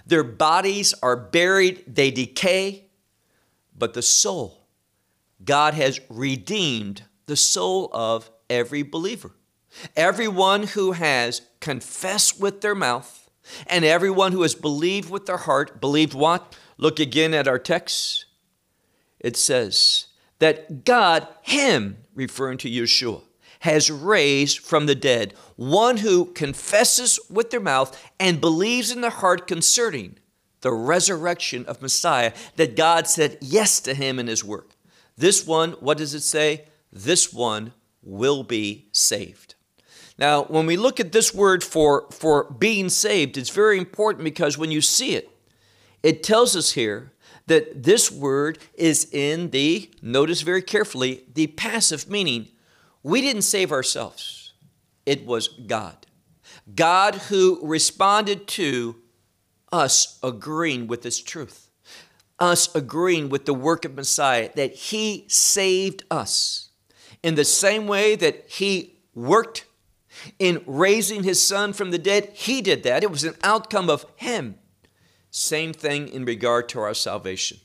Their 0.06 0.22
bodies 0.22 0.94
are 1.02 1.16
buried, 1.16 1.82
they 1.88 2.12
decay, 2.12 2.84
but 3.76 3.94
the 3.94 4.02
soul, 4.02 4.68
God 5.44 5.74
has 5.74 5.98
redeemed 6.08 7.02
the 7.26 7.34
soul 7.34 7.90
of 7.92 8.30
every 8.48 8.84
believer. 8.84 9.32
Everyone 9.96 10.68
who 10.68 10.92
has 10.92 11.42
confessed 11.58 12.40
with 12.40 12.60
their 12.60 12.76
mouth 12.76 13.28
and 13.66 13.84
everyone 13.84 14.30
who 14.30 14.42
has 14.42 14.54
believed 14.54 15.10
with 15.10 15.26
their 15.26 15.36
heart, 15.36 15.80
believed 15.80 16.14
what? 16.14 16.56
Look 16.76 17.00
again 17.00 17.34
at 17.34 17.48
our 17.48 17.58
text. 17.58 18.26
It 19.18 19.36
says, 19.36 20.07
that 20.38 20.84
God, 20.84 21.26
Him, 21.42 21.98
referring 22.14 22.58
to 22.58 22.70
Yeshua, 22.70 23.22
has 23.60 23.90
raised 23.90 24.58
from 24.58 24.86
the 24.86 24.94
dead, 24.94 25.34
one 25.56 25.98
who 25.98 26.26
confesses 26.26 27.18
with 27.28 27.50
their 27.50 27.60
mouth 27.60 28.00
and 28.20 28.40
believes 28.40 28.90
in 28.90 29.00
their 29.00 29.10
heart 29.10 29.46
concerning 29.46 30.16
the 30.60 30.72
resurrection 30.72 31.64
of 31.66 31.82
Messiah, 31.82 32.32
that 32.56 32.76
God 32.76 33.06
said 33.06 33.38
yes 33.40 33.80
to 33.80 33.94
him 33.94 34.18
in 34.18 34.26
his 34.26 34.44
work. 34.44 34.70
This 35.16 35.46
one, 35.46 35.72
what 35.72 35.98
does 35.98 36.14
it 36.14 36.22
say? 36.22 36.64
This 36.92 37.32
one 37.32 37.72
will 38.02 38.42
be 38.42 38.88
saved. 38.92 39.54
Now, 40.18 40.44
when 40.44 40.66
we 40.66 40.76
look 40.76 40.98
at 40.98 41.12
this 41.12 41.32
word 41.32 41.62
for, 41.62 42.06
for 42.10 42.44
being 42.44 42.88
saved, 42.88 43.36
it's 43.36 43.50
very 43.50 43.78
important 43.78 44.24
because 44.24 44.58
when 44.58 44.72
you 44.72 44.80
see 44.80 45.14
it, 45.14 45.30
it 46.02 46.22
tells 46.22 46.56
us 46.56 46.72
here 46.72 47.12
that 47.48 47.82
this 47.82 48.10
word 48.10 48.58
is 48.74 49.08
in 49.12 49.50
the, 49.50 49.90
notice 50.00 50.42
very 50.42 50.62
carefully, 50.62 51.24
the 51.34 51.48
passive 51.48 52.08
meaning. 52.08 52.48
We 53.02 53.20
didn't 53.20 53.42
save 53.42 53.72
ourselves, 53.72 54.52
it 55.04 55.26
was 55.26 55.48
God. 55.48 56.06
God 56.74 57.14
who 57.14 57.58
responded 57.62 58.46
to 58.48 58.96
us 59.72 60.18
agreeing 60.22 60.86
with 60.86 61.02
this 61.02 61.20
truth, 61.20 61.70
us 62.38 62.74
agreeing 62.74 63.30
with 63.30 63.46
the 63.46 63.54
work 63.54 63.84
of 63.84 63.94
Messiah, 63.94 64.50
that 64.54 64.74
He 64.74 65.24
saved 65.28 66.04
us. 66.10 66.70
In 67.22 67.34
the 67.34 67.44
same 67.44 67.86
way 67.86 68.14
that 68.16 68.44
He 68.48 68.98
worked 69.14 69.64
in 70.38 70.62
raising 70.66 71.22
His 71.22 71.40
Son 71.40 71.72
from 71.72 71.90
the 71.90 71.98
dead, 71.98 72.30
He 72.34 72.60
did 72.60 72.82
that. 72.82 73.02
It 73.02 73.10
was 73.10 73.24
an 73.24 73.36
outcome 73.42 73.88
of 73.88 74.04
Him. 74.16 74.58
Same 75.30 75.72
thing 75.72 76.08
in 76.08 76.24
regard 76.24 76.68
to 76.70 76.80
our 76.80 76.94
salvation. 76.94 77.58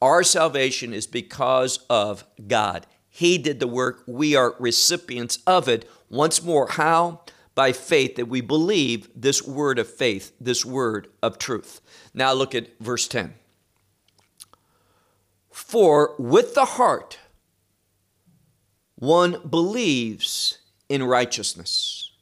Our 0.00 0.22
salvation 0.22 0.92
is 0.92 1.06
because 1.06 1.78
of 1.90 2.24
God. 2.46 2.86
He 3.08 3.38
did 3.38 3.58
the 3.58 3.66
work. 3.66 4.04
We 4.06 4.36
are 4.36 4.54
recipients 4.58 5.38
of 5.46 5.68
it. 5.68 5.88
Once 6.08 6.42
more, 6.42 6.68
how? 6.68 7.22
By 7.54 7.72
faith 7.72 8.14
that 8.16 8.26
we 8.26 8.40
believe 8.40 9.08
this 9.16 9.42
word 9.42 9.80
of 9.80 9.92
faith, 9.92 10.32
this 10.40 10.64
word 10.64 11.08
of 11.22 11.38
truth. 11.38 11.80
Now 12.14 12.32
look 12.32 12.54
at 12.54 12.78
verse 12.78 13.08
10. 13.08 13.34
For 15.50 16.14
with 16.18 16.54
the 16.54 16.64
heart 16.64 17.18
one 18.94 19.48
believes 19.48 20.58
in 20.88 21.02
righteousness, 21.02 22.12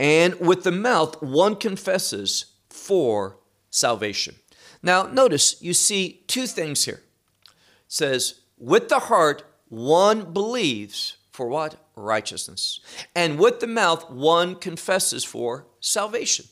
and 0.00 0.40
with 0.40 0.64
the 0.64 0.72
mouth 0.72 1.22
one 1.22 1.56
confesses 1.56 2.46
for 2.70 3.38
salvation. 3.72 4.36
Now, 4.82 5.04
notice 5.04 5.60
you 5.60 5.74
see 5.74 6.22
two 6.28 6.46
things 6.46 6.84
here. 6.84 7.02
It 7.46 7.50
says, 7.88 8.40
with 8.56 8.88
the 8.88 9.00
heart, 9.00 9.42
one 9.68 10.32
believes 10.32 11.16
for 11.32 11.48
what? 11.48 11.76
Righteousness. 11.96 12.78
And 13.16 13.38
with 13.38 13.60
the 13.60 13.66
mouth, 13.66 14.10
one 14.10 14.54
confesses 14.54 15.24
for 15.24 15.66
salvation. 15.80 16.46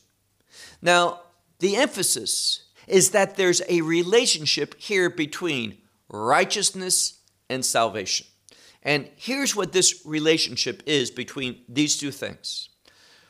Now, 0.82 1.20
the 1.58 1.76
emphasis 1.76 2.64
is 2.88 3.10
that 3.10 3.36
there's 3.36 3.62
a 3.68 3.82
relationship 3.82 4.74
here 4.80 5.10
between 5.10 5.78
righteousness 6.08 7.20
and 7.48 7.64
salvation. 7.64 8.26
And 8.82 9.08
here's 9.16 9.54
what 9.54 9.72
this 9.72 10.02
relationship 10.06 10.82
is 10.86 11.10
between 11.10 11.60
these 11.68 11.98
two 11.98 12.10
things. 12.10 12.70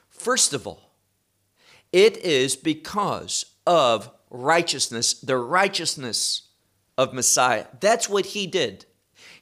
First 0.08 0.52
of 0.52 0.66
all, 0.66 0.92
it 1.92 2.18
is 2.18 2.54
because 2.54 3.44
of 3.66 4.10
righteousness, 4.30 5.14
the 5.14 5.36
righteousness 5.36 6.48
of 6.96 7.12
Messiah. 7.12 7.66
That's 7.80 8.08
what 8.08 8.26
he 8.26 8.46
did. 8.46 8.86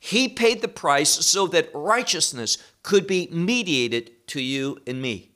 He 0.01 0.29
paid 0.29 0.63
the 0.63 0.69
price 0.69 1.11
so 1.11 1.47
that 1.49 1.71
righteousness 1.75 2.59
could 2.83 3.07
be 3.07 3.29
mediated 3.33 4.27
to 4.29 4.41
you 4.41 4.79
and 4.87 5.03
me. 5.03 5.33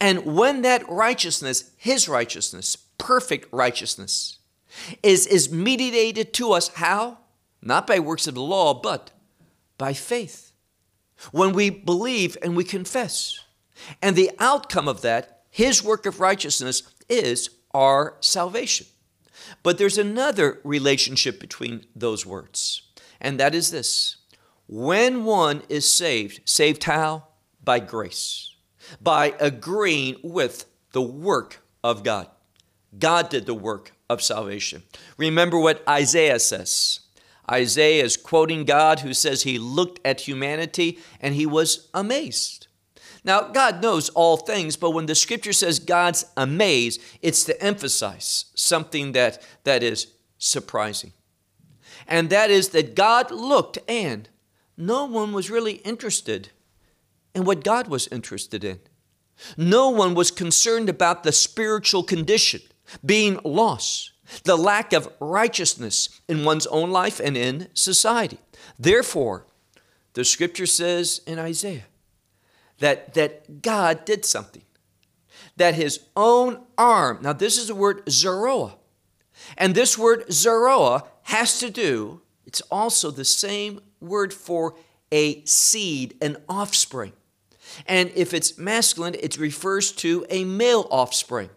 And 0.00 0.24
when 0.24 0.62
that 0.62 0.88
righteousness, 0.88 1.70
his 1.76 2.08
righteousness, 2.08 2.76
perfect 2.98 3.48
righteousness, 3.52 4.38
is, 5.02 5.26
is 5.26 5.52
mediated 5.52 6.32
to 6.34 6.52
us, 6.52 6.68
how? 6.68 7.18
Not 7.62 7.86
by 7.86 7.98
works 8.00 8.26
of 8.26 8.34
the 8.34 8.42
law, 8.42 8.74
but 8.74 9.10
by 9.76 9.92
faith. 9.92 10.52
When 11.32 11.52
we 11.52 11.70
believe 11.70 12.36
and 12.42 12.56
we 12.56 12.64
confess. 12.64 13.38
And 14.02 14.16
the 14.16 14.30
outcome 14.38 14.88
of 14.88 15.02
that, 15.02 15.42
his 15.50 15.82
work 15.82 16.06
of 16.06 16.20
righteousness, 16.20 16.82
is 17.08 17.50
our 17.72 18.16
salvation. 18.20 18.86
But 19.62 19.78
there's 19.78 19.98
another 19.98 20.60
relationship 20.64 21.40
between 21.40 21.86
those 21.94 22.26
words, 22.26 22.82
and 23.20 23.38
that 23.38 23.54
is 23.54 23.70
this. 23.70 24.16
When 24.66 25.24
one 25.24 25.62
is 25.68 25.90
saved, 25.90 26.40
saved 26.44 26.84
how? 26.84 27.28
By 27.64 27.80
grace, 27.80 28.54
by 29.00 29.34
agreeing 29.40 30.16
with 30.22 30.66
the 30.92 31.02
work 31.02 31.62
of 31.82 32.02
God. 32.02 32.28
God 32.98 33.28
did 33.28 33.46
the 33.46 33.54
work 33.54 33.92
of 34.08 34.22
salvation. 34.22 34.82
Remember 35.16 35.58
what 35.58 35.86
Isaiah 35.88 36.38
says. 36.38 37.00
Isaiah 37.50 38.04
is 38.04 38.16
quoting 38.16 38.64
God 38.64 39.00
who 39.00 39.14
says 39.14 39.42
he 39.42 39.58
looked 39.58 40.00
at 40.06 40.22
humanity 40.22 40.98
and 41.20 41.34
he 41.34 41.46
was 41.46 41.88
amazed. 41.94 42.67
Now, 43.24 43.42
God 43.48 43.82
knows 43.82 44.08
all 44.10 44.36
things, 44.36 44.76
but 44.76 44.90
when 44.90 45.06
the 45.06 45.14
scripture 45.14 45.52
says 45.52 45.78
God's 45.78 46.24
amazed, 46.36 47.00
it's 47.22 47.44
to 47.44 47.62
emphasize 47.62 48.46
something 48.54 49.12
that, 49.12 49.42
that 49.64 49.82
is 49.82 50.08
surprising. 50.38 51.12
And 52.06 52.30
that 52.30 52.50
is 52.50 52.70
that 52.70 52.94
God 52.94 53.30
looked 53.30 53.78
and 53.88 54.28
no 54.76 55.04
one 55.04 55.32
was 55.32 55.50
really 55.50 55.74
interested 55.74 56.50
in 57.34 57.44
what 57.44 57.64
God 57.64 57.88
was 57.88 58.08
interested 58.08 58.64
in. 58.64 58.80
No 59.56 59.90
one 59.90 60.14
was 60.14 60.30
concerned 60.30 60.88
about 60.88 61.22
the 61.22 61.32
spiritual 61.32 62.02
condition, 62.02 62.60
being 63.04 63.38
lost, 63.44 64.12
the 64.44 64.56
lack 64.56 64.92
of 64.92 65.12
righteousness 65.20 66.20
in 66.28 66.44
one's 66.44 66.66
own 66.68 66.90
life 66.90 67.20
and 67.20 67.36
in 67.36 67.68
society. 67.74 68.38
Therefore, 68.78 69.46
the 70.14 70.24
scripture 70.24 70.66
says 70.66 71.20
in 71.26 71.38
Isaiah 71.38 71.84
that, 72.78 73.14
that 73.14 73.62
God 73.62 74.04
did 74.04 74.24
something, 74.24 74.62
that 75.56 75.74
his 75.74 76.00
own 76.16 76.64
arm, 76.76 77.18
now 77.22 77.32
this 77.32 77.58
is 77.58 77.68
the 77.68 77.74
word 77.74 78.02
Zeroah, 78.08 78.76
and 79.56 79.74
this 79.74 79.96
word 79.96 80.32
Zeroah 80.32 81.04
has 81.24 81.60
to 81.60 81.70
do, 81.70 82.20
it's 82.46 82.60
also 82.70 83.10
the 83.10 83.24
same 83.24 83.80
word 84.00 84.32
for 84.32 84.74
a 85.12 85.44
seed, 85.44 86.14
an 86.20 86.36
offspring. 86.48 87.12
And 87.86 88.10
if 88.14 88.32
it's 88.32 88.58
masculine, 88.58 89.14
it 89.14 89.36
refers 89.36 89.92
to 89.92 90.26
a 90.30 90.44
male 90.44 90.86
offspring. 90.90 91.50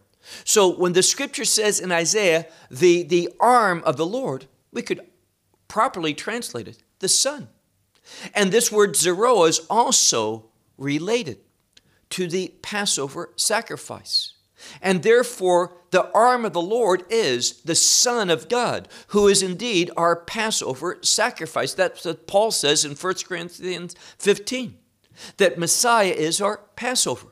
So 0.44 0.76
when 0.76 0.94
the 0.94 1.04
scripture 1.04 1.46
says 1.46 1.80
in 1.80 1.92
Isaiah, 1.92 2.48
the, 2.70 3.04
the 3.04 3.30
arm 3.40 3.82
of 3.86 3.98
the 3.98 4.06
Lord, 4.06 4.46
we 4.72 4.82
could 4.82 5.02
properly 5.68 6.14
translate 6.14 6.68
it, 6.68 6.84
the 7.00 7.08
Son. 7.08 7.48
And 8.34 8.52
this 8.52 8.72
word 8.72 8.96
Zeroah 8.96 9.48
is 9.48 9.60
also 9.70 10.51
related 10.82 11.40
to 12.10 12.28
the 12.28 12.54
Passover 12.62 13.32
sacrifice. 13.36 14.34
And 14.82 15.02
therefore, 15.02 15.78
the 15.92 16.12
arm 16.12 16.46
of 16.46 16.54
the 16.54 16.62
Lord 16.62 17.04
is 17.10 17.62
the 17.62 17.76
Son 17.76 18.30
of 18.30 18.48
God, 18.48 18.88
who 19.08 19.28
is 19.28 19.42
indeed 19.42 19.90
our 19.98 20.16
Passover 20.16 21.00
sacrifice. 21.02 21.74
That's 21.74 22.06
what 22.06 22.28
Paul 22.28 22.52
says 22.52 22.86
in 22.86 22.96
1 22.96 23.14
Corinthians 23.28 23.96
15 24.20 24.78
that 25.38 25.58
Messiah 25.58 26.12
is 26.12 26.42
our 26.42 26.58
Passover. 26.76 27.28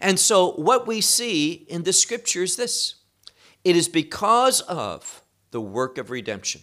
And 0.00 0.18
so, 0.18 0.52
what 0.52 0.86
we 0.86 1.00
see 1.00 1.66
in 1.68 1.82
the 1.82 1.92
scripture 1.92 2.42
is 2.42 2.56
this 2.56 2.96
it 3.64 3.76
is 3.76 3.88
because 3.88 4.60
of 4.62 5.22
the 5.50 5.60
work 5.60 5.98
of 5.98 6.10
redemption 6.10 6.62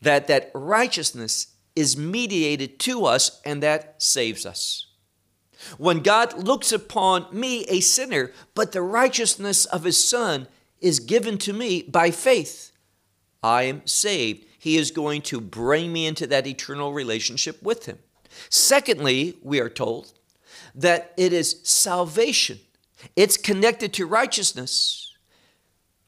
that 0.00 0.26
that 0.28 0.50
righteousness 0.54 1.48
is 1.74 1.96
mediated 1.96 2.78
to 2.78 3.04
us 3.04 3.40
and 3.44 3.62
that 3.62 4.00
saves 4.02 4.46
us. 4.46 4.86
When 5.78 6.00
God 6.00 6.34
looks 6.34 6.72
upon 6.72 7.26
me, 7.32 7.64
a 7.64 7.80
sinner, 7.80 8.32
but 8.54 8.72
the 8.72 8.82
righteousness 8.82 9.64
of 9.64 9.84
his 9.84 10.02
Son 10.02 10.48
is 10.80 11.00
given 11.00 11.38
to 11.38 11.52
me 11.52 11.82
by 11.82 12.10
faith, 12.10 12.72
I 13.42 13.64
am 13.64 13.86
saved. 13.86 14.46
He 14.58 14.76
is 14.78 14.90
going 14.90 15.22
to 15.22 15.40
bring 15.40 15.92
me 15.92 16.06
into 16.06 16.26
that 16.28 16.46
eternal 16.46 16.92
relationship 16.92 17.62
with 17.62 17.86
him. 17.86 17.98
Secondly, 18.48 19.36
we 19.42 19.60
are 19.60 19.68
told 19.68 20.12
that 20.74 21.12
it 21.16 21.32
is 21.32 21.60
salvation, 21.62 22.58
it's 23.16 23.36
connected 23.36 23.92
to 23.94 24.06
righteousness. 24.06 25.12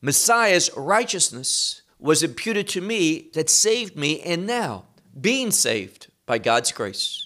Messiah's 0.01 0.71
righteousness 0.77 1.83
was 1.99 2.23
imputed 2.23 2.69
to 2.69 2.81
me 2.81 3.31
that 3.35 3.51
saved 3.51 3.97
me, 3.97 4.21
and 4.23 4.47
now, 4.47 4.85
being 5.19 5.51
saved 5.51 6.09
by 6.27 6.39
God's 6.39 6.73
grace, 6.73 7.26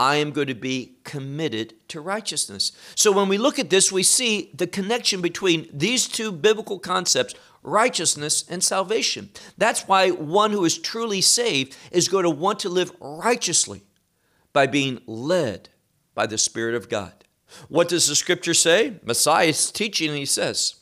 I 0.00 0.16
am 0.16 0.30
going 0.30 0.46
to 0.46 0.54
be 0.54 0.94
committed 1.04 1.74
to 1.88 2.00
righteousness. 2.00 2.72
So 2.94 3.12
when 3.12 3.28
we 3.28 3.36
look 3.36 3.58
at 3.58 3.68
this, 3.68 3.92
we 3.92 4.02
see 4.02 4.50
the 4.54 4.66
connection 4.66 5.20
between 5.20 5.68
these 5.70 6.08
two 6.08 6.32
biblical 6.32 6.78
concepts 6.78 7.34
righteousness 7.62 8.42
and 8.48 8.64
salvation. 8.64 9.28
That's 9.58 9.86
why 9.86 10.08
one 10.10 10.52
who 10.52 10.64
is 10.64 10.78
truly 10.78 11.20
saved 11.20 11.76
is 11.92 12.08
going 12.08 12.24
to 12.24 12.30
want 12.30 12.60
to 12.60 12.70
live 12.70 12.90
righteously 12.98 13.82
by 14.54 14.66
being 14.66 15.02
led 15.06 15.68
by 16.14 16.24
the 16.24 16.38
Spirit 16.38 16.74
of 16.74 16.88
God. 16.88 17.12
What 17.68 17.90
does 17.90 18.06
the 18.06 18.14
scripture 18.14 18.54
say? 18.54 18.94
Messiah 19.04 19.48
is 19.48 19.70
teaching, 19.70 20.14
he 20.14 20.24
says, 20.24 20.76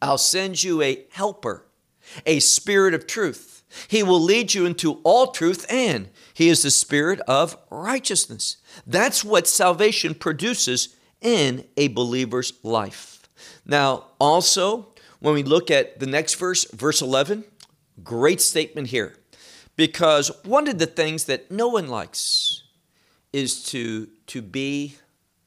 I'll 0.00 0.16
send 0.16 0.62
you 0.62 0.80
a 0.80 1.04
helper, 1.10 1.66
a 2.24 2.40
spirit 2.40 2.94
of 2.94 3.06
truth. 3.06 3.53
He 3.88 4.02
will 4.02 4.20
lead 4.20 4.54
you 4.54 4.66
into 4.66 5.00
all 5.04 5.28
truth, 5.28 5.66
and 5.68 6.08
he 6.32 6.48
is 6.48 6.62
the 6.62 6.70
spirit 6.70 7.20
of 7.20 7.56
righteousness. 7.70 8.56
That's 8.86 9.24
what 9.24 9.46
salvation 9.46 10.14
produces 10.14 10.96
in 11.20 11.64
a 11.76 11.88
believer's 11.88 12.52
life. 12.62 13.28
Now, 13.66 14.06
also, 14.18 14.88
when 15.20 15.34
we 15.34 15.42
look 15.42 15.70
at 15.70 16.00
the 16.00 16.06
next 16.06 16.34
verse, 16.34 16.70
verse 16.72 17.00
11, 17.00 17.44
great 18.02 18.40
statement 18.40 18.88
here. 18.88 19.16
Because 19.76 20.30
one 20.44 20.68
of 20.68 20.78
the 20.78 20.86
things 20.86 21.24
that 21.24 21.50
no 21.50 21.68
one 21.68 21.88
likes 21.88 22.62
is 23.32 23.64
to, 23.64 24.06
to 24.26 24.42
be 24.42 24.96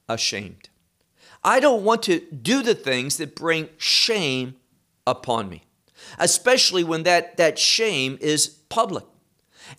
ashamed. 0.10 0.70
I 1.44 1.60
don't 1.60 1.84
want 1.84 2.04
to 2.04 2.20
do 2.20 2.62
the 2.62 2.76
things 2.76 3.18
that 3.18 3.36
bring 3.36 3.70
shame 3.78 4.56
upon 5.06 5.48
me, 5.48 5.64
especially 6.18 6.84
when 6.84 7.04
that, 7.04 7.38
that 7.38 7.60
shame 7.60 8.18
is 8.22 8.48
public. 8.48 9.06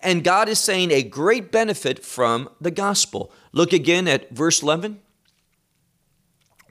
And 0.01 0.23
God 0.23 0.49
is 0.49 0.59
saying 0.59 0.91
a 0.91 1.03
great 1.03 1.51
benefit 1.51 2.03
from 2.03 2.49
the 2.61 2.71
gospel. 2.71 3.31
Look 3.51 3.73
again 3.73 4.07
at 4.07 4.29
verse 4.31 4.61
11. 4.61 4.99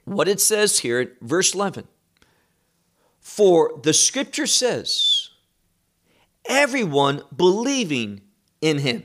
What 0.05 0.27
it 0.27 0.39
says 0.39 0.79
here, 0.79 1.17
verse 1.21 1.53
11. 1.53 1.87
For 3.19 3.79
the 3.83 3.93
scripture 3.93 4.47
says, 4.47 5.29
everyone 6.45 7.21
believing 7.35 8.21
in 8.61 8.79
him. 8.79 9.03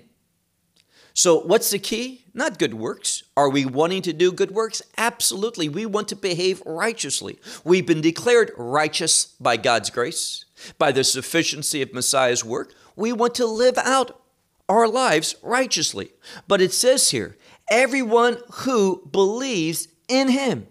So, 1.12 1.40
what's 1.40 1.70
the 1.70 1.78
key? 1.78 2.23
Not 2.34 2.58
good 2.58 2.74
works. 2.74 3.22
Are 3.36 3.48
we 3.48 3.64
wanting 3.64 4.02
to 4.02 4.12
do 4.12 4.32
good 4.32 4.50
works? 4.50 4.82
Absolutely. 4.98 5.68
We 5.68 5.86
want 5.86 6.08
to 6.08 6.16
behave 6.16 6.62
righteously. 6.66 7.38
We've 7.62 7.86
been 7.86 8.00
declared 8.00 8.50
righteous 8.56 9.26
by 9.40 9.56
God's 9.56 9.90
grace, 9.90 10.44
by 10.76 10.90
the 10.90 11.04
sufficiency 11.04 11.80
of 11.80 11.94
Messiah's 11.94 12.44
work. 12.44 12.74
We 12.96 13.12
want 13.12 13.36
to 13.36 13.46
live 13.46 13.78
out 13.78 14.20
our 14.68 14.88
lives 14.88 15.36
righteously. 15.42 16.10
But 16.48 16.60
it 16.60 16.72
says 16.72 17.10
here, 17.10 17.36
everyone 17.70 18.38
who 18.52 19.08
believes 19.10 19.88
in 20.08 20.28
him, 20.28 20.66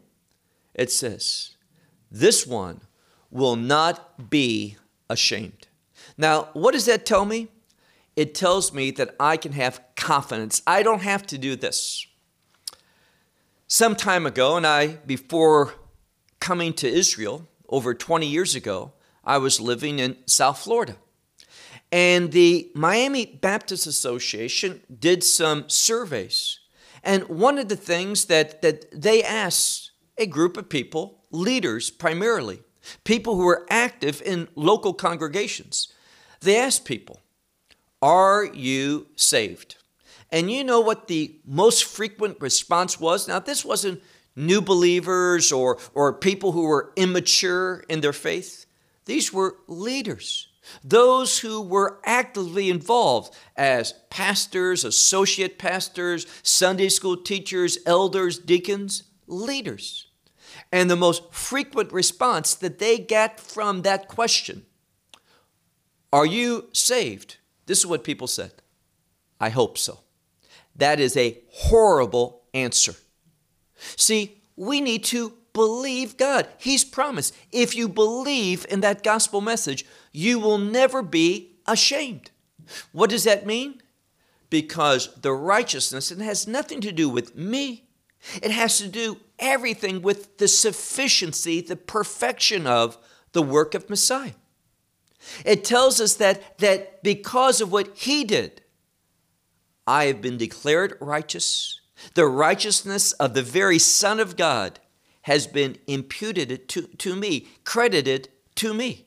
it 0.73 0.91
says, 0.91 1.55
this 2.11 2.45
one 2.45 2.81
will 3.31 3.55
not 3.55 4.29
be 4.29 4.77
ashamed. 5.09 5.67
Now, 6.17 6.49
what 6.53 6.73
does 6.73 6.85
that 6.85 7.05
tell 7.05 7.25
me? 7.25 7.47
It 8.15 8.35
tells 8.35 8.73
me 8.73 8.91
that 8.91 9.15
I 9.19 9.37
can 9.37 9.53
have 9.53 9.81
confidence. 9.95 10.61
I 10.67 10.83
don't 10.83 11.01
have 11.01 11.25
to 11.27 11.37
do 11.37 11.55
this. 11.55 12.05
Some 13.67 13.95
time 13.95 14.25
ago, 14.25 14.55
and 14.55 14.67
I, 14.67 14.97
before 15.07 15.73
coming 16.39 16.73
to 16.73 16.87
Israel 16.87 17.47
over 17.69 17.93
20 17.93 18.27
years 18.27 18.55
ago, 18.55 18.93
I 19.23 19.37
was 19.37 19.59
living 19.59 19.99
in 19.99 20.17
South 20.27 20.59
Florida. 20.59 20.97
And 21.91 22.31
the 22.31 22.71
Miami 22.75 23.25
Baptist 23.25 23.87
Association 23.87 24.81
did 24.99 25.23
some 25.23 25.69
surveys. 25.69 26.59
And 27.03 27.27
one 27.27 27.57
of 27.57 27.69
the 27.69 27.75
things 27.75 28.25
that, 28.25 28.61
that 28.61 28.85
they 28.91 29.23
asked 29.23 29.91
a 30.17 30.25
group 30.25 30.57
of 30.57 30.69
people, 30.69 31.23
leaders 31.31 31.89
primarily, 31.89 32.61
people 33.03 33.35
who 33.35 33.45
were 33.45 33.65
active 33.69 34.21
in 34.23 34.47
local 34.55 34.93
congregations, 34.93 35.91
they 36.41 36.57
asked 36.57 36.85
people, 36.85 37.21
are 38.03 38.43
you 38.43 39.07
saved? 39.15 39.77
And 40.29 40.51
you 40.51 40.65
know 40.65 40.81
what 40.81 41.07
the 41.07 41.39
most 41.45 41.85
frequent 41.85 42.37
response 42.41 42.99
was? 42.99 43.29
Now, 43.29 43.39
this 43.39 43.63
wasn't 43.63 44.03
new 44.35 44.61
believers 44.61 45.53
or, 45.53 45.77
or 45.93 46.11
people 46.11 46.51
who 46.51 46.63
were 46.63 46.91
immature 46.97 47.85
in 47.87 48.01
their 48.01 48.11
faith. 48.11 48.65
These 49.05 49.31
were 49.31 49.55
leaders, 49.67 50.49
those 50.83 51.39
who 51.39 51.61
were 51.61 52.01
actively 52.03 52.69
involved 52.69 53.33
as 53.55 53.93
pastors, 54.09 54.83
associate 54.83 55.57
pastors, 55.57 56.27
Sunday 56.41 56.89
school 56.89 57.15
teachers, 57.15 57.77
elders, 57.85 58.37
deacons, 58.37 59.03
leaders. 59.27 60.07
And 60.73 60.89
the 60.89 60.97
most 60.97 61.33
frequent 61.33 61.93
response 61.93 62.53
that 62.55 62.79
they 62.79 62.97
get 62.97 63.39
from 63.39 63.83
that 63.83 64.09
question 64.09 64.65
Are 66.11 66.25
you 66.25 66.67
saved? 66.73 67.37
This 67.73 67.79
is 67.79 67.87
what 67.87 68.03
people 68.03 68.27
said. 68.27 68.51
I 69.39 69.49
hope 69.49 69.79
so. 69.79 70.01
That 70.75 70.99
is 70.99 71.17
a 71.17 71.39
horrible 71.49 72.43
answer. 72.53 72.93
See, 73.95 74.43
we 74.55 74.79
need 74.79 75.03
to 75.05 75.33
believe 75.53 76.15
God. 76.15 76.47
He's 76.59 76.83
promised. 76.83 77.35
If 77.51 77.75
you 77.75 77.89
believe 77.89 78.63
in 78.69 78.81
that 78.81 79.01
gospel 79.01 79.41
message, 79.41 79.87
you 80.11 80.37
will 80.37 80.59
never 80.59 81.01
be 81.01 81.55
ashamed. 81.65 82.29
What 82.91 83.09
does 83.09 83.23
that 83.23 83.47
mean? 83.47 83.81
Because 84.51 85.11
the 85.15 85.33
righteousness, 85.33 86.11
it 86.11 86.19
has 86.19 86.45
nothing 86.45 86.79
to 86.81 86.91
do 86.91 87.09
with 87.09 87.35
me. 87.35 87.87
It 88.43 88.51
has 88.51 88.77
to 88.77 88.87
do 88.87 89.17
everything 89.39 90.03
with 90.03 90.37
the 90.37 90.47
sufficiency, 90.47 91.59
the 91.59 91.75
perfection 91.75 92.67
of 92.67 92.99
the 93.31 93.41
work 93.41 93.73
of 93.73 93.89
Messiah. 93.89 94.33
It 95.45 95.63
tells 95.63 95.99
us 96.01 96.15
that, 96.15 96.57
that 96.59 97.03
because 97.03 97.61
of 97.61 97.71
what 97.71 97.95
he 97.95 98.23
did, 98.23 98.61
I 99.85 100.05
have 100.05 100.21
been 100.21 100.37
declared 100.37 100.97
righteous. 100.99 101.81
The 102.15 102.25
righteousness 102.25 103.11
of 103.13 103.33
the 103.33 103.41
very 103.41 103.79
Son 103.79 104.19
of 104.19 104.35
God 104.35 104.79
has 105.23 105.47
been 105.47 105.77
imputed 105.87 106.67
to, 106.69 106.81
to 106.83 107.15
me, 107.15 107.47
credited 107.63 108.29
to 108.55 108.73
me. 108.73 109.05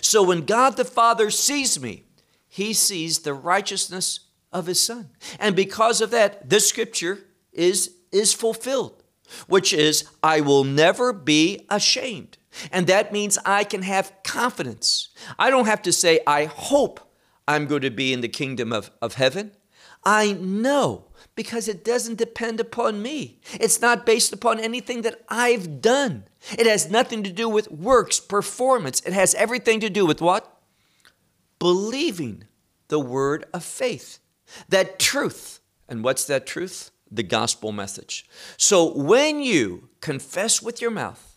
So 0.00 0.22
when 0.22 0.44
God 0.44 0.76
the 0.76 0.84
Father 0.84 1.30
sees 1.30 1.80
me, 1.80 2.04
he 2.48 2.72
sees 2.72 3.20
the 3.20 3.34
righteousness 3.34 4.20
of 4.52 4.66
his 4.66 4.82
Son. 4.82 5.10
And 5.38 5.54
because 5.54 6.00
of 6.00 6.10
that, 6.10 6.48
this 6.48 6.68
scripture 6.68 7.18
is, 7.52 7.94
is 8.10 8.32
fulfilled, 8.32 9.02
which 9.46 9.72
is, 9.72 10.08
I 10.22 10.40
will 10.40 10.64
never 10.64 11.12
be 11.12 11.66
ashamed. 11.68 12.38
And 12.72 12.86
that 12.86 13.12
means 13.12 13.38
I 13.44 13.64
can 13.64 13.82
have 13.82 14.12
confidence. 14.24 15.08
I 15.38 15.50
don't 15.50 15.66
have 15.66 15.82
to 15.82 15.92
say, 15.92 16.20
I 16.26 16.46
hope 16.46 17.00
I'm 17.46 17.66
going 17.66 17.82
to 17.82 17.90
be 17.90 18.12
in 18.12 18.20
the 18.20 18.28
kingdom 18.28 18.72
of, 18.72 18.90
of 19.00 19.14
heaven. 19.14 19.52
I 20.04 20.32
know 20.32 21.06
because 21.34 21.68
it 21.68 21.84
doesn't 21.84 22.18
depend 22.18 22.60
upon 22.60 23.02
me. 23.02 23.40
It's 23.54 23.80
not 23.80 24.06
based 24.06 24.32
upon 24.32 24.58
anything 24.60 25.02
that 25.02 25.24
I've 25.28 25.80
done. 25.80 26.24
It 26.52 26.66
has 26.66 26.90
nothing 26.90 27.22
to 27.24 27.32
do 27.32 27.48
with 27.48 27.70
works, 27.70 28.20
performance. 28.20 29.00
It 29.00 29.12
has 29.12 29.34
everything 29.34 29.80
to 29.80 29.90
do 29.90 30.06
with 30.06 30.20
what? 30.20 30.60
Believing 31.58 32.44
the 32.88 33.00
word 33.00 33.44
of 33.52 33.64
faith, 33.64 34.18
that 34.68 34.98
truth. 34.98 35.60
And 35.88 36.02
what's 36.02 36.24
that 36.24 36.46
truth? 36.46 36.90
The 37.10 37.22
gospel 37.22 37.72
message. 37.72 38.28
So 38.56 38.92
when 38.92 39.40
you 39.40 39.88
confess 40.00 40.60
with 40.62 40.80
your 40.80 40.90
mouth 40.90 41.27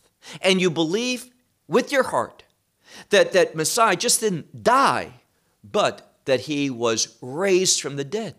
and 0.42 0.62
you 0.62 0.70
believe 0.70 1.30
with 1.68 1.92
your 1.92 2.04
heart 2.04 2.44
that, 3.10 3.32
that 3.34 3.56
Messiah 3.56 3.96
just 3.96 4.20
didn't 4.20 4.64
die, 4.64 5.14
but 5.64 6.16
that 6.26 6.42
he 6.42 6.70
was 6.70 7.18
raised 7.22 7.82
from 7.82 7.96
the 7.96 8.04
dead, 8.04 8.36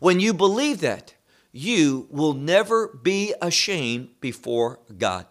when 0.00 0.20
you 0.20 0.34
believe 0.34 0.80
that, 0.80 1.14
you 1.52 2.08
will 2.10 2.32
never 2.32 2.88
be 2.88 3.32
ashamed 3.40 4.08
before 4.20 4.80
God. 4.98 5.26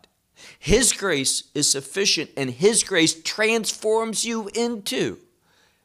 His 0.58 0.94
grace 0.94 1.44
is 1.54 1.70
sufficient, 1.70 2.32
and 2.38 2.50
His 2.50 2.84
grace 2.84 3.22
transforms 3.22 4.26
you 4.26 4.50
into 4.54 5.20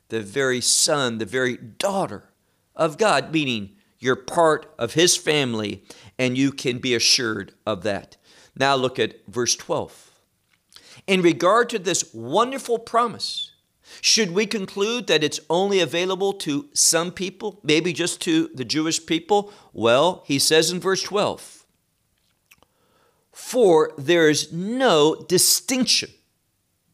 the 0.09 0.21
very 0.21 0.61
son, 0.61 1.19
the 1.19 1.27
very 1.27 1.57
daughter 1.57 2.31
of 2.75 2.99
God, 2.99 3.33
meaning 3.33 3.71
you're 3.99 4.17
part 4.17 4.73
of 4.79 4.95
His 4.95 5.17
family, 5.17 5.83
and 6.19 6.39
you 6.39 6.53
can 6.53 6.79
be 6.79 6.95
assured 6.95 7.53
of 7.67 7.83
that. 7.83 8.17
Now 8.59 8.75
look 8.75 8.99
at 8.99 9.25
verse 9.29 9.55
12. 9.57 10.11
In 11.07 11.23
regard 11.23 11.71
to 11.71 11.79
this 11.79 12.13
wonderful 12.13 12.79
promise, 12.79 13.53
should 14.01 14.33
we 14.33 14.47
conclude 14.47 15.07
that 15.07 15.25
it's 15.25 15.41
only 15.49 15.81
available 15.81 16.33
to 16.35 16.69
some 16.75 17.13
people, 17.13 17.61
maybe 17.63 17.93
just 17.93 18.21
to 18.23 18.51
the 18.55 18.65
Jewish 18.65 19.07
people? 19.07 19.53
Well, 19.73 20.25
he 20.27 20.39
says 20.39 20.71
in 20.71 20.81
verse 20.81 21.03
12, 21.03 21.65
For 23.33 23.93
there 23.97 24.29
is 24.29 24.53
no 24.53 25.15
distinction. 25.29 26.11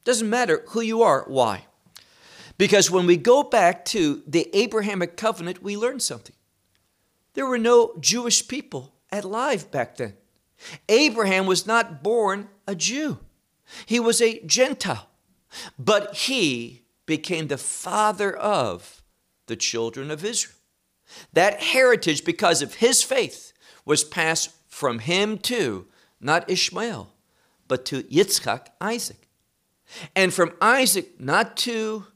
Doesn't 0.05 0.31
matter 0.31 0.63
who 0.69 0.83
you 0.83 1.03
are. 1.03 1.25
Why? 1.27 1.65
Because 2.59 2.91
when 2.91 3.07
we 3.07 3.17
go 3.17 3.43
back 3.43 3.85
to 3.87 4.23
the 4.27 4.49
Abrahamic 4.53 5.17
covenant, 5.17 5.63
we 5.63 5.77
learn 5.77 5.99
something. 5.99 6.37
There 7.33 7.47
were 7.47 7.59
no 7.59 7.95
Jewish 7.99 8.47
people 8.47 8.93
alive 9.11 9.71
back 9.73 9.97
then. 9.97 10.15
Abraham 10.89 11.47
was 11.47 11.67
not 11.67 12.03
born 12.03 12.49
a 12.67 12.75
Jew, 12.75 13.19
he 13.87 14.01
was 14.01 14.21
a 14.21 14.41
Gentile. 14.41 15.09
But 15.79 16.15
he 16.15 16.83
became 17.07 17.47
the 17.47 17.59
father 17.59 18.37
of 18.37 19.03
the 19.47 19.57
children 19.57 20.11
of 20.11 20.25
Israel. 20.25 20.57
That 21.33 21.63
heritage, 21.63 22.25
because 22.25 22.63
of 22.63 22.77
his 22.77 23.03
faith, 23.03 23.53
was 23.85 24.03
passed 24.03 24.51
from 24.69 24.99
him 25.01 25.39
to 25.39 25.87
not 26.21 26.51
Ishmael, 26.51 27.13
but 27.69 27.85
to 27.87 28.03
Yitzchak, 28.05 28.69
Isaac. 28.81 29.29
And 30.17 30.33
from 30.33 30.55
Isaac, 30.61 31.21
not 31.21 31.57
to 31.59 32.07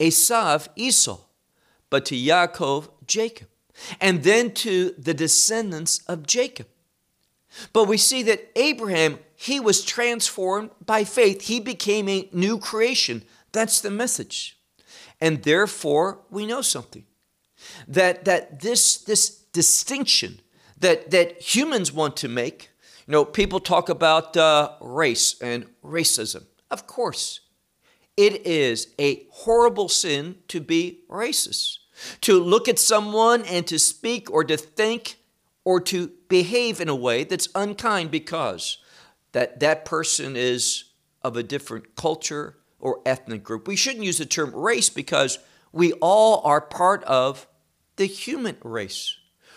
Esav, 0.00 0.68
Esau, 0.74 1.20
but 1.90 2.04
to 2.06 2.16
Yaakov, 2.16 2.88
Jacob. 3.06 3.48
And 4.00 4.24
then 4.24 4.52
to 4.54 4.94
the 4.98 5.14
descendants 5.14 6.00
of 6.08 6.26
Jacob. 6.26 6.66
But 7.72 7.84
we 7.84 7.96
see 7.96 8.22
that 8.24 8.50
Abraham, 8.56 9.18
he 9.34 9.60
was 9.60 9.84
transformed 9.84 10.70
by 10.84 11.04
faith. 11.04 11.42
He 11.42 11.60
became 11.60 12.08
a 12.08 12.28
new 12.32 12.58
creation, 12.58 13.22
that's 13.52 13.80
the 13.80 13.90
message. 13.90 14.58
And 15.20 15.42
therefore, 15.42 16.20
we 16.30 16.46
know 16.46 16.62
something. 16.62 17.04
That, 17.88 18.24
that 18.24 18.60
this, 18.60 18.98
this 18.98 19.30
distinction 19.30 20.40
that, 20.78 21.10
that 21.10 21.40
humans 21.42 21.92
want 21.92 22.16
to 22.18 22.28
make, 22.28 22.70
you 23.06 23.12
know, 23.12 23.24
people 23.24 23.58
talk 23.58 23.88
about 23.88 24.36
uh, 24.36 24.72
race 24.80 25.40
and 25.40 25.66
racism. 25.82 26.44
Of 26.70 26.86
course, 26.86 27.40
it 28.16 28.46
is 28.46 28.94
a 28.98 29.26
horrible 29.30 29.88
sin 29.88 30.36
to 30.48 30.60
be 30.60 31.00
racist, 31.08 31.78
to 32.20 32.38
look 32.38 32.68
at 32.68 32.78
someone 32.78 33.42
and 33.44 33.66
to 33.66 33.78
speak 33.78 34.30
or 34.30 34.44
to 34.44 34.56
think 34.56 35.16
or 35.64 35.80
to 35.80 36.12
behave 36.28 36.80
in 36.80 36.88
a 36.88 36.94
way 36.94 37.24
that's 37.24 37.48
unkind 37.54 38.10
because 38.10 38.78
that, 39.32 39.60
that 39.60 39.84
person 39.84 40.36
is 40.36 40.84
of 41.22 41.36
a 41.36 41.42
different 41.42 41.96
culture, 41.96 42.56
or 42.80 43.00
ethnic 43.04 43.42
group. 43.42 43.66
We 43.66 43.76
shouldn't 43.76 44.04
use 44.04 44.18
the 44.18 44.26
term 44.26 44.54
race 44.54 44.90
because 44.90 45.38
we 45.72 45.92
all 45.94 46.40
are 46.44 46.60
part 46.60 47.02
of 47.04 47.46
the 47.96 48.06
human 48.06 48.56
race. 48.62 49.16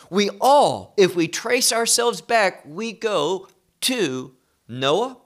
We 0.10 0.30
all, 0.42 0.94
if 0.98 1.16
we 1.16 1.28
trace 1.28 1.72
ourselves 1.72 2.22
back, 2.22 2.64
we 2.66 2.92
go 2.92 3.48
to 3.82 4.36
Noah 4.68 5.18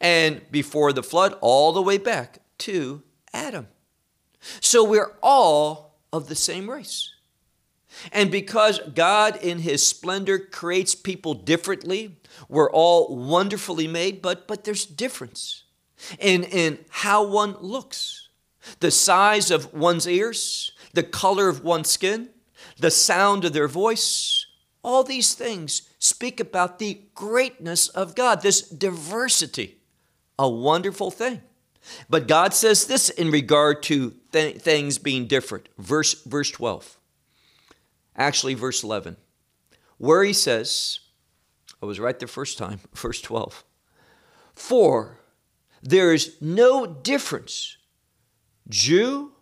and 0.00 0.42
before 0.50 0.92
the 0.92 1.02
flood, 1.02 1.36
all 1.40 1.72
the 1.72 1.82
way 1.82 1.98
back 1.98 2.38
to 2.58 3.02
Adam. 3.32 3.68
So 4.60 4.84
we're 4.84 5.12
all 5.22 5.98
of 6.12 6.28
the 6.28 6.34
same 6.34 6.68
race. 6.68 7.12
And 8.12 8.30
because 8.30 8.80
God, 8.94 9.36
in 9.36 9.60
His 9.60 9.86
splendor, 9.86 10.38
creates 10.38 10.94
people 10.94 11.34
differently, 11.34 12.16
we're 12.48 12.70
all 12.70 13.16
wonderfully 13.16 13.86
made, 13.88 14.22
but, 14.22 14.46
but 14.46 14.64
there's 14.64 14.84
difference 14.84 15.64
in, 16.18 16.44
in 16.44 16.78
how 16.90 17.24
one 17.24 17.56
looks, 17.60 18.28
the 18.80 18.90
size 18.90 19.50
of 19.50 19.72
one's 19.72 20.06
ears, 20.06 20.72
the 20.92 21.02
color 21.02 21.48
of 21.48 21.64
one's 21.64 21.90
skin, 21.90 22.30
the 22.78 22.90
sound 22.90 23.44
of 23.44 23.52
their 23.52 23.68
voice. 23.68 24.46
All 24.82 25.02
these 25.02 25.34
things 25.34 25.88
speak 25.98 26.40
about 26.40 26.78
the 26.78 27.00
greatness 27.14 27.88
of 27.88 28.14
God, 28.14 28.42
this 28.42 28.62
diversity, 28.62 29.78
a 30.38 30.48
wonderful 30.48 31.10
thing. 31.10 31.42
But 32.10 32.28
God 32.28 32.52
says 32.52 32.86
this 32.86 33.08
in 33.10 33.30
regard 33.30 33.82
to 33.84 34.14
th- 34.32 34.60
things 34.60 34.98
being 34.98 35.26
different. 35.26 35.68
Verse, 35.78 36.22
verse 36.24 36.50
12. 36.50 36.95
Actually, 38.16 38.54
verse 38.54 38.82
11, 38.82 39.16
where 39.98 40.24
he 40.24 40.32
says, 40.32 41.00
I 41.82 41.86
was 41.86 42.00
right 42.00 42.18
the 42.18 42.26
first 42.26 42.58
time, 42.58 42.80
verse 42.94 43.20
12. 43.20 43.64
For 44.54 45.18
there 45.82 46.12
is 46.12 46.36
no 46.40 46.86
difference. 46.86 47.76
Jew, 48.68 49.32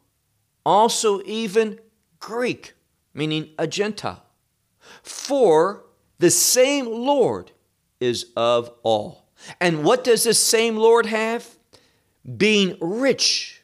also 0.66 1.22
even 1.24 1.78
Greek, 2.18 2.74
meaning 3.14 3.50
a 3.58 3.66
Gentile. 3.66 4.24
For 5.02 5.84
the 6.18 6.30
same 6.30 6.86
Lord 6.86 7.52
is 8.00 8.26
of 8.36 8.70
all. 8.82 9.28
And 9.60 9.84
what 9.84 10.04
does 10.04 10.24
this 10.24 10.42
same 10.42 10.76
Lord 10.76 11.06
have? 11.06 11.56
Being 12.36 12.76
rich 12.80 13.62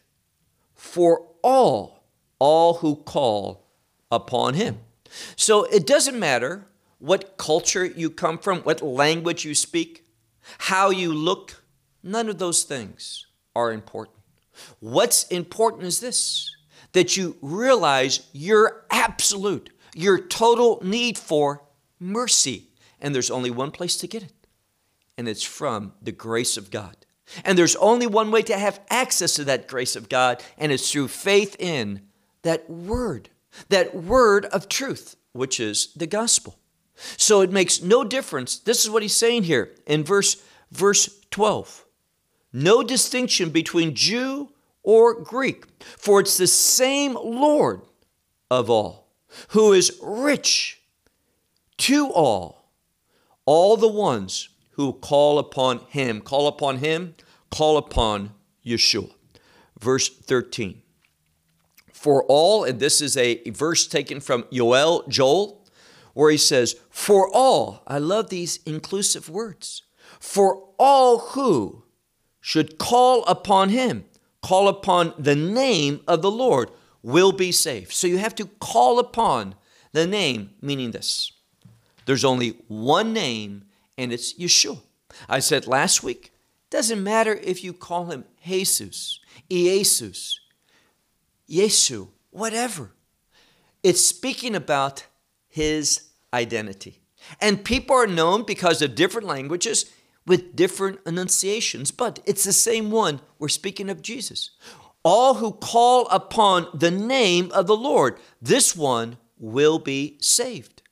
for 0.74 1.26
all, 1.42 2.04
all 2.38 2.74
who 2.74 2.96
call 2.96 3.66
upon 4.10 4.54
him. 4.54 4.78
So 5.36 5.64
it 5.64 5.86
doesn't 5.86 6.18
matter 6.18 6.66
what 6.98 7.36
culture 7.36 7.84
you 7.84 8.10
come 8.10 8.38
from, 8.38 8.60
what 8.60 8.82
language 8.82 9.44
you 9.44 9.54
speak, 9.54 10.04
how 10.58 10.90
you 10.90 11.12
look, 11.12 11.60
None 12.02 12.28
of 12.28 12.38
those 12.38 12.62
things 12.62 13.26
are 13.54 13.72
important. 13.72 14.16
What's 14.78 15.24
important 15.24 15.84
is 15.84 16.00
this 16.00 16.48
that 16.92 17.16
you 17.16 17.36
realize 17.40 18.26
your 18.32 18.84
absolute, 18.90 19.70
your 19.94 20.18
total 20.18 20.80
need 20.82 21.16
for 21.16 21.62
mercy. 22.00 22.66
And 23.00 23.14
there's 23.14 23.30
only 23.30 23.50
one 23.50 23.70
place 23.70 23.96
to 23.98 24.08
get 24.08 24.24
it, 24.24 24.32
and 25.16 25.28
it's 25.28 25.44
from 25.44 25.92
the 26.02 26.10
grace 26.10 26.56
of 26.56 26.72
God. 26.72 26.96
And 27.44 27.56
there's 27.56 27.76
only 27.76 28.08
one 28.08 28.32
way 28.32 28.42
to 28.42 28.58
have 28.58 28.80
access 28.90 29.34
to 29.34 29.44
that 29.44 29.68
grace 29.68 29.94
of 29.94 30.08
God, 30.08 30.42
and 30.58 30.72
it's 30.72 30.90
through 30.90 31.08
faith 31.08 31.54
in 31.60 32.02
that 32.42 32.68
word, 32.68 33.30
that 33.68 33.94
word 33.94 34.46
of 34.46 34.68
truth, 34.68 35.16
which 35.32 35.60
is 35.60 35.92
the 35.94 36.06
gospel. 36.06 36.58
So 37.16 37.40
it 37.40 37.50
makes 37.50 37.82
no 37.82 38.04
difference. 38.04 38.58
This 38.58 38.84
is 38.84 38.90
what 38.90 39.02
he's 39.02 39.16
saying 39.16 39.44
here 39.44 39.70
in 39.86 40.04
verse 40.04 40.42
verse 40.70 41.20
12 41.30 41.86
no 42.52 42.82
distinction 42.82 43.50
between 43.50 43.94
Jew 43.94 44.50
or 44.82 45.14
Greek, 45.14 45.64
for 45.98 46.20
it's 46.20 46.36
the 46.36 46.46
same 46.46 47.14
Lord 47.14 47.82
of 48.50 48.68
all, 48.68 49.08
who 49.50 49.72
is 49.72 49.98
rich 50.02 50.80
to 51.78 52.08
all, 52.08 52.70
all 53.46 53.76
the 53.76 53.88
ones 53.88 54.48
who 54.72 54.92
call 54.92 55.38
upon 55.38 55.80
him. 55.90 56.20
Call 56.20 56.48
upon 56.48 56.78
him, 56.78 57.14
call 57.50 57.76
upon 57.76 58.32
Yeshua. 58.64 59.12
Verse 59.78 60.08
13. 60.08 60.82
For 62.00 62.24
all, 62.28 62.64
and 62.64 62.80
this 62.80 63.02
is 63.02 63.14
a 63.18 63.42
verse 63.50 63.86
taken 63.86 64.20
from 64.20 64.44
Yoel, 64.44 65.06
Joel, 65.06 65.62
where 66.14 66.30
he 66.30 66.38
says, 66.38 66.76
For 66.88 67.28
all, 67.30 67.82
I 67.86 67.98
love 67.98 68.30
these 68.30 68.58
inclusive 68.64 69.28
words, 69.28 69.82
for 70.18 70.66
all 70.78 71.18
who 71.18 71.84
should 72.40 72.78
call 72.78 73.22
upon 73.26 73.68
him, 73.68 74.06
call 74.40 74.66
upon 74.66 75.12
the 75.18 75.36
name 75.36 76.00
of 76.08 76.22
the 76.22 76.30
Lord, 76.30 76.70
will 77.02 77.32
be 77.32 77.52
saved. 77.52 77.92
So 77.92 78.06
you 78.06 78.16
have 78.16 78.34
to 78.36 78.46
call 78.46 78.98
upon 78.98 79.54
the 79.92 80.06
name, 80.06 80.54
meaning 80.62 80.92
this. 80.92 81.30
There's 82.06 82.24
only 82.24 82.56
one 82.66 83.12
name, 83.12 83.64
and 83.98 84.10
it's 84.10 84.32
Yeshua. 84.38 84.80
I 85.28 85.40
said 85.40 85.66
last 85.66 86.02
week, 86.02 86.32
doesn't 86.70 87.04
matter 87.04 87.34
if 87.34 87.62
you 87.62 87.74
call 87.74 88.06
him 88.06 88.24
Jesus, 88.42 89.20
Iesus, 89.50 90.36
Yesu, 91.50 92.08
whatever. 92.30 92.92
It's 93.82 94.04
speaking 94.04 94.54
about 94.54 95.06
his 95.48 96.08
identity. 96.32 97.00
And 97.40 97.64
people 97.64 97.96
are 97.96 98.06
known 98.06 98.44
because 98.44 98.80
of 98.80 98.94
different 98.94 99.26
languages 99.26 99.90
with 100.26 100.54
different 100.54 101.00
enunciations, 101.06 101.90
but 101.90 102.20
it's 102.24 102.44
the 102.44 102.52
same 102.52 102.90
one. 102.90 103.20
We're 103.38 103.48
speaking 103.48 103.90
of 103.90 104.02
Jesus. 104.02 104.50
All 105.02 105.34
who 105.34 105.52
call 105.52 106.06
upon 106.08 106.68
the 106.74 106.90
name 106.90 107.50
of 107.52 107.66
the 107.66 107.76
Lord, 107.76 108.18
this 108.40 108.76
one 108.76 109.16
will 109.38 109.78
be 109.78 110.18
saved. 110.20 110.82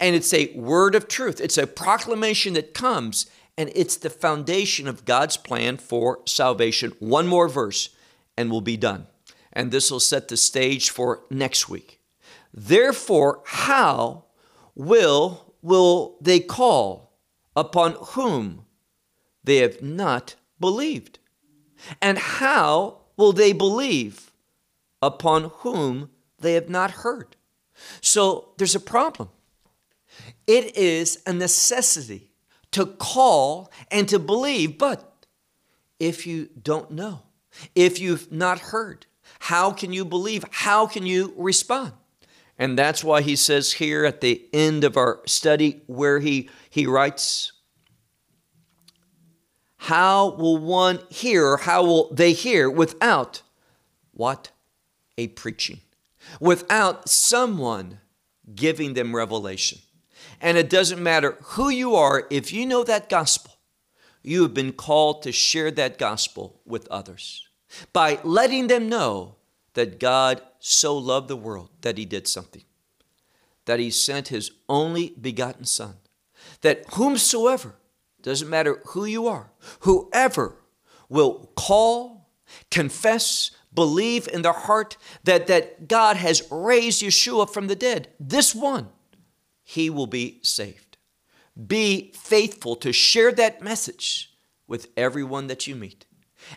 And 0.00 0.16
it's 0.16 0.34
a 0.34 0.52
word 0.54 0.94
of 0.94 1.06
truth, 1.06 1.40
it's 1.40 1.58
a 1.58 1.66
proclamation 1.66 2.54
that 2.54 2.74
comes, 2.74 3.26
and 3.56 3.70
it's 3.74 3.96
the 3.96 4.10
foundation 4.10 4.88
of 4.88 5.04
God's 5.04 5.36
plan 5.36 5.76
for 5.76 6.20
salvation. 6.26 6.92
One 6.98 7.26
more 7.26 7.48
verse, 7.48 7.90
and 8.36 8.50
we'll 8.50 8.62
be 8.62 8.76
done. 8.76 9.06
And 9.52 9.70
this 9.70 9.90
will 9.90 10.00
set 10.00 10.28
the 10.28 10.36
stage 10.36 10.90
for 10.90 11.24
next 11.30 11.68
week. 11.68 12.00
Therefore, 12.52 13.42
how 13.44 14.24
will 14.74 15.54
will 15.62 16.16
they 16.20 16.40
call 16.40 17.12
upon 17.54 17.92
whom 18.00 18.64
they 19.44 19.58
have 19.58 19.82
not 19.82 20.36
believed? 20.58 21.18
And 22.00 22.18
how 22.18 22.98
will 23.16 23.32
they 23.32 23.52
believe 23.52 24.30
upon 25.02 25.50
whom 25.58 26.10
they 26.38 26.54
have 26.54 26.68
not 26.68 26.90
heard? 26.90 27.36
So 28.00 28.52
there's 28.58 28.74
a 28.74 28.80
problem. 28.80 29.30
It 30.46 30.76
is 30.76 31.22
a 31.26 31.32
necessity 31.32 32.32
to 32.72 32.86
call 32.86 33.70
and 33.90 34.08
to 34.08 34.18
believe, 34.18 34.78
but 34.78 35.26
if 35.98 36.26
you 36.26 36.48
don't 36.62 36.90
know, 36.90 37.22
if 37.74 37.98
you've 37.98 38.30
not 38.30 38.58
heard, 38.58 39.06
how 39.38 39.70
can 39.70 39.92
you 39.92 40.04
believe? 40.04 40.44
How 40.50 40.86
can 40.86 41.06
you 41.06 41.32
respond? 41.36 41.92
And 42.58 42.78
that's 42.78 43.02
why 43.02 43.22
he 43.22 43.36
says 43.36 43.72
here 43.72 44.04
at 44.04 44.20
the 44.20 44.46
end 44.52 44.84
of 44.84 44.96
our 44.96 45.20
study, 45.26 45.82
where 45.86 46.20
he, 46.20 46.50
he 46.68 46.86
writes, 46.86 47.52
How 49.78 50.30
will 50.32 50.58
one 50.58 51.00
hear? 51.08 51.56
How 51.56 51.82
will 51.82 52.12
they 52.12 52.32
hear 52.32 52.68
without 52.68 53.42
what? 54.12 54.50
A 55.16 55.28
preaching. 55.28 55.80
Without 56.38 57.08
someone 57.08 58.00
giving 58.54 58.92
them 58.92 59.16
revelation. 59.16 59.78
And 60.40 60.58
it 60.58 60.68
doesn't 60.68 61.02
matter 61.02 61.38
who 61.40 61.70
you 61.70 61.94
are, 61.94 62.26
if 62.30 62.52
you 62.52 62.66
know 62.66 62.84
that 62.84 63.08
gospel, 63.08 63.54
you 64.22 64.42
have 64.42 64.52
been 64.52 64.72
called 64.72 65.22
to 65.22 65.32
share 65.32 65.70
that 65.70 65.98
gospel 65.98 66.60
with 66.66 66.86
others 66.88 67.49
by 67.92 68.18
letting 68.24 68.66
them 68.66 68.88
know 68.88 69.36
that 69.74 70.00
God 70.00 70.42
so 70.58 70.96
loved 70.96 71.28
the 71.28 71.36
world 71.36 71.70
that 71.82 71.98
he 71.98 72.04
did 72.04 72.26
something, 72.28 72.64
that 73.64 73.80
he 73.80 73.90
sent 73.90 74.28
his 74.28 74.50
only 74.68 75.14
begotten 75.20 75.64
Son, 75.64 75.96
that 76.62 76.84
whomsoever, 76.94 77.76
doesn't 78.22 78.50
matter 78.50 78.80
who 78.88 79.04
you 79.04 79.26
are, 79.26 79.50
whoever 79.80 80.56
will 81.08 81.50
call, 81.56 82.28
confess, 82.70 83.50
believe 83.72 84.28
in 84.28 84.42
their 84.42 84.52
heart 84.52 84.96
that, 85.24 85.46
that 85.46 85.88
God 85.88 86.16
has 86.16 86.42
raised 86.50 87.02
Yeshua 87.02 87.48
from 87.48 87.68
the 87.68 87.76
dead, 87.76 88.08
this 88.18 88.54
one, 88.54 88.88
he 89.62 89.88
will 89.88 90.06
be 90.06 90.40
saved. 90.42 90.98
Be 91.66 92.12
faithful 92.14 92.76
to 92.76 92.92
share 92.92 93.32
that 93.32 93.62
message 93.62 94.36
with 94.66 94.88
everyone 94.96 95.46
that 95.48 95.66
you 95.66 95.76
meet. 95.76 96.06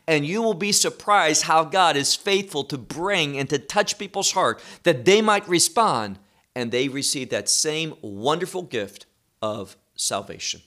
And 0.08 0.26
you 0.26 0.42
will 0.42 0.54
be 0.54 0.72
surprised 0.72 1.44
how 1.44 1.64
God 1.64 1.96
is 1.96 2.16
faithful 2.16 2.64
to 2.66 2.78
bring 2.78 3.38
and 3.38 3.50
to 3.50 3.60
touch 3.60 3.98
people's 3.98 4.32
heart 4.32 4.62
that 4.84 5.06
they 5.06 5.22
might 5.22 5.48
respond 5.48 6.20
and 6.56 6.72
they 6.72 6.88
receive 6.88 7.30
that 7.30 7.50
same 7.50 7.96
wonderful 8.02 8.62
gift 8.62 9.06
of 9.42 9.76
salvation. 9.96 10.62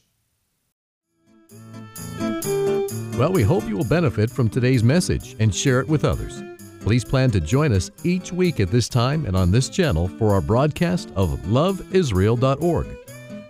Well, 3.18 3.32
we 3.32 3.42
hope 3.42 3.66
you 3.66 3.76
will 3.76 3.84
benefit 3.84 4.30
from 4.30 4.50
today's 4.50 4.84
message 4.84 5.36
and 5.38 5.54
share 5.54 5.80
it 5.80 5.88
with 5.88 6.04
others. 6.04 6.42
Please 6.80 7.04
plan 7.04 7.30
to 7.32 7.40
join 7.40 7.72
us 7.72 7.90
each 8.04 8.30
week 8.30 8.60
at 8.60 8.70
this 8.70 8.88
time 8.88 9.26
and 9.26 9.36
on 9.36 9.50
this 9.50 9.68
channel 9.68 10.06
for 10.06 10.34
our 10.34 10.40
broadcast 10.40 11.10
of 11.16 11.30
loveisrael.org. 11.46 12.86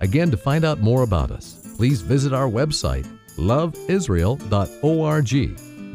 Again, 0.00 0.30
to 0.30 0.36
find 0.36 0.64
out 0.64 0.80
more 0.80 1.02
about 1.02 1.30
us, 1.30 1.74
please 1.76 2.00
visit 2.00 2.32
our 2.32 2.48
website, 2.48 3.06
loveisrael.org. 3.36 5.65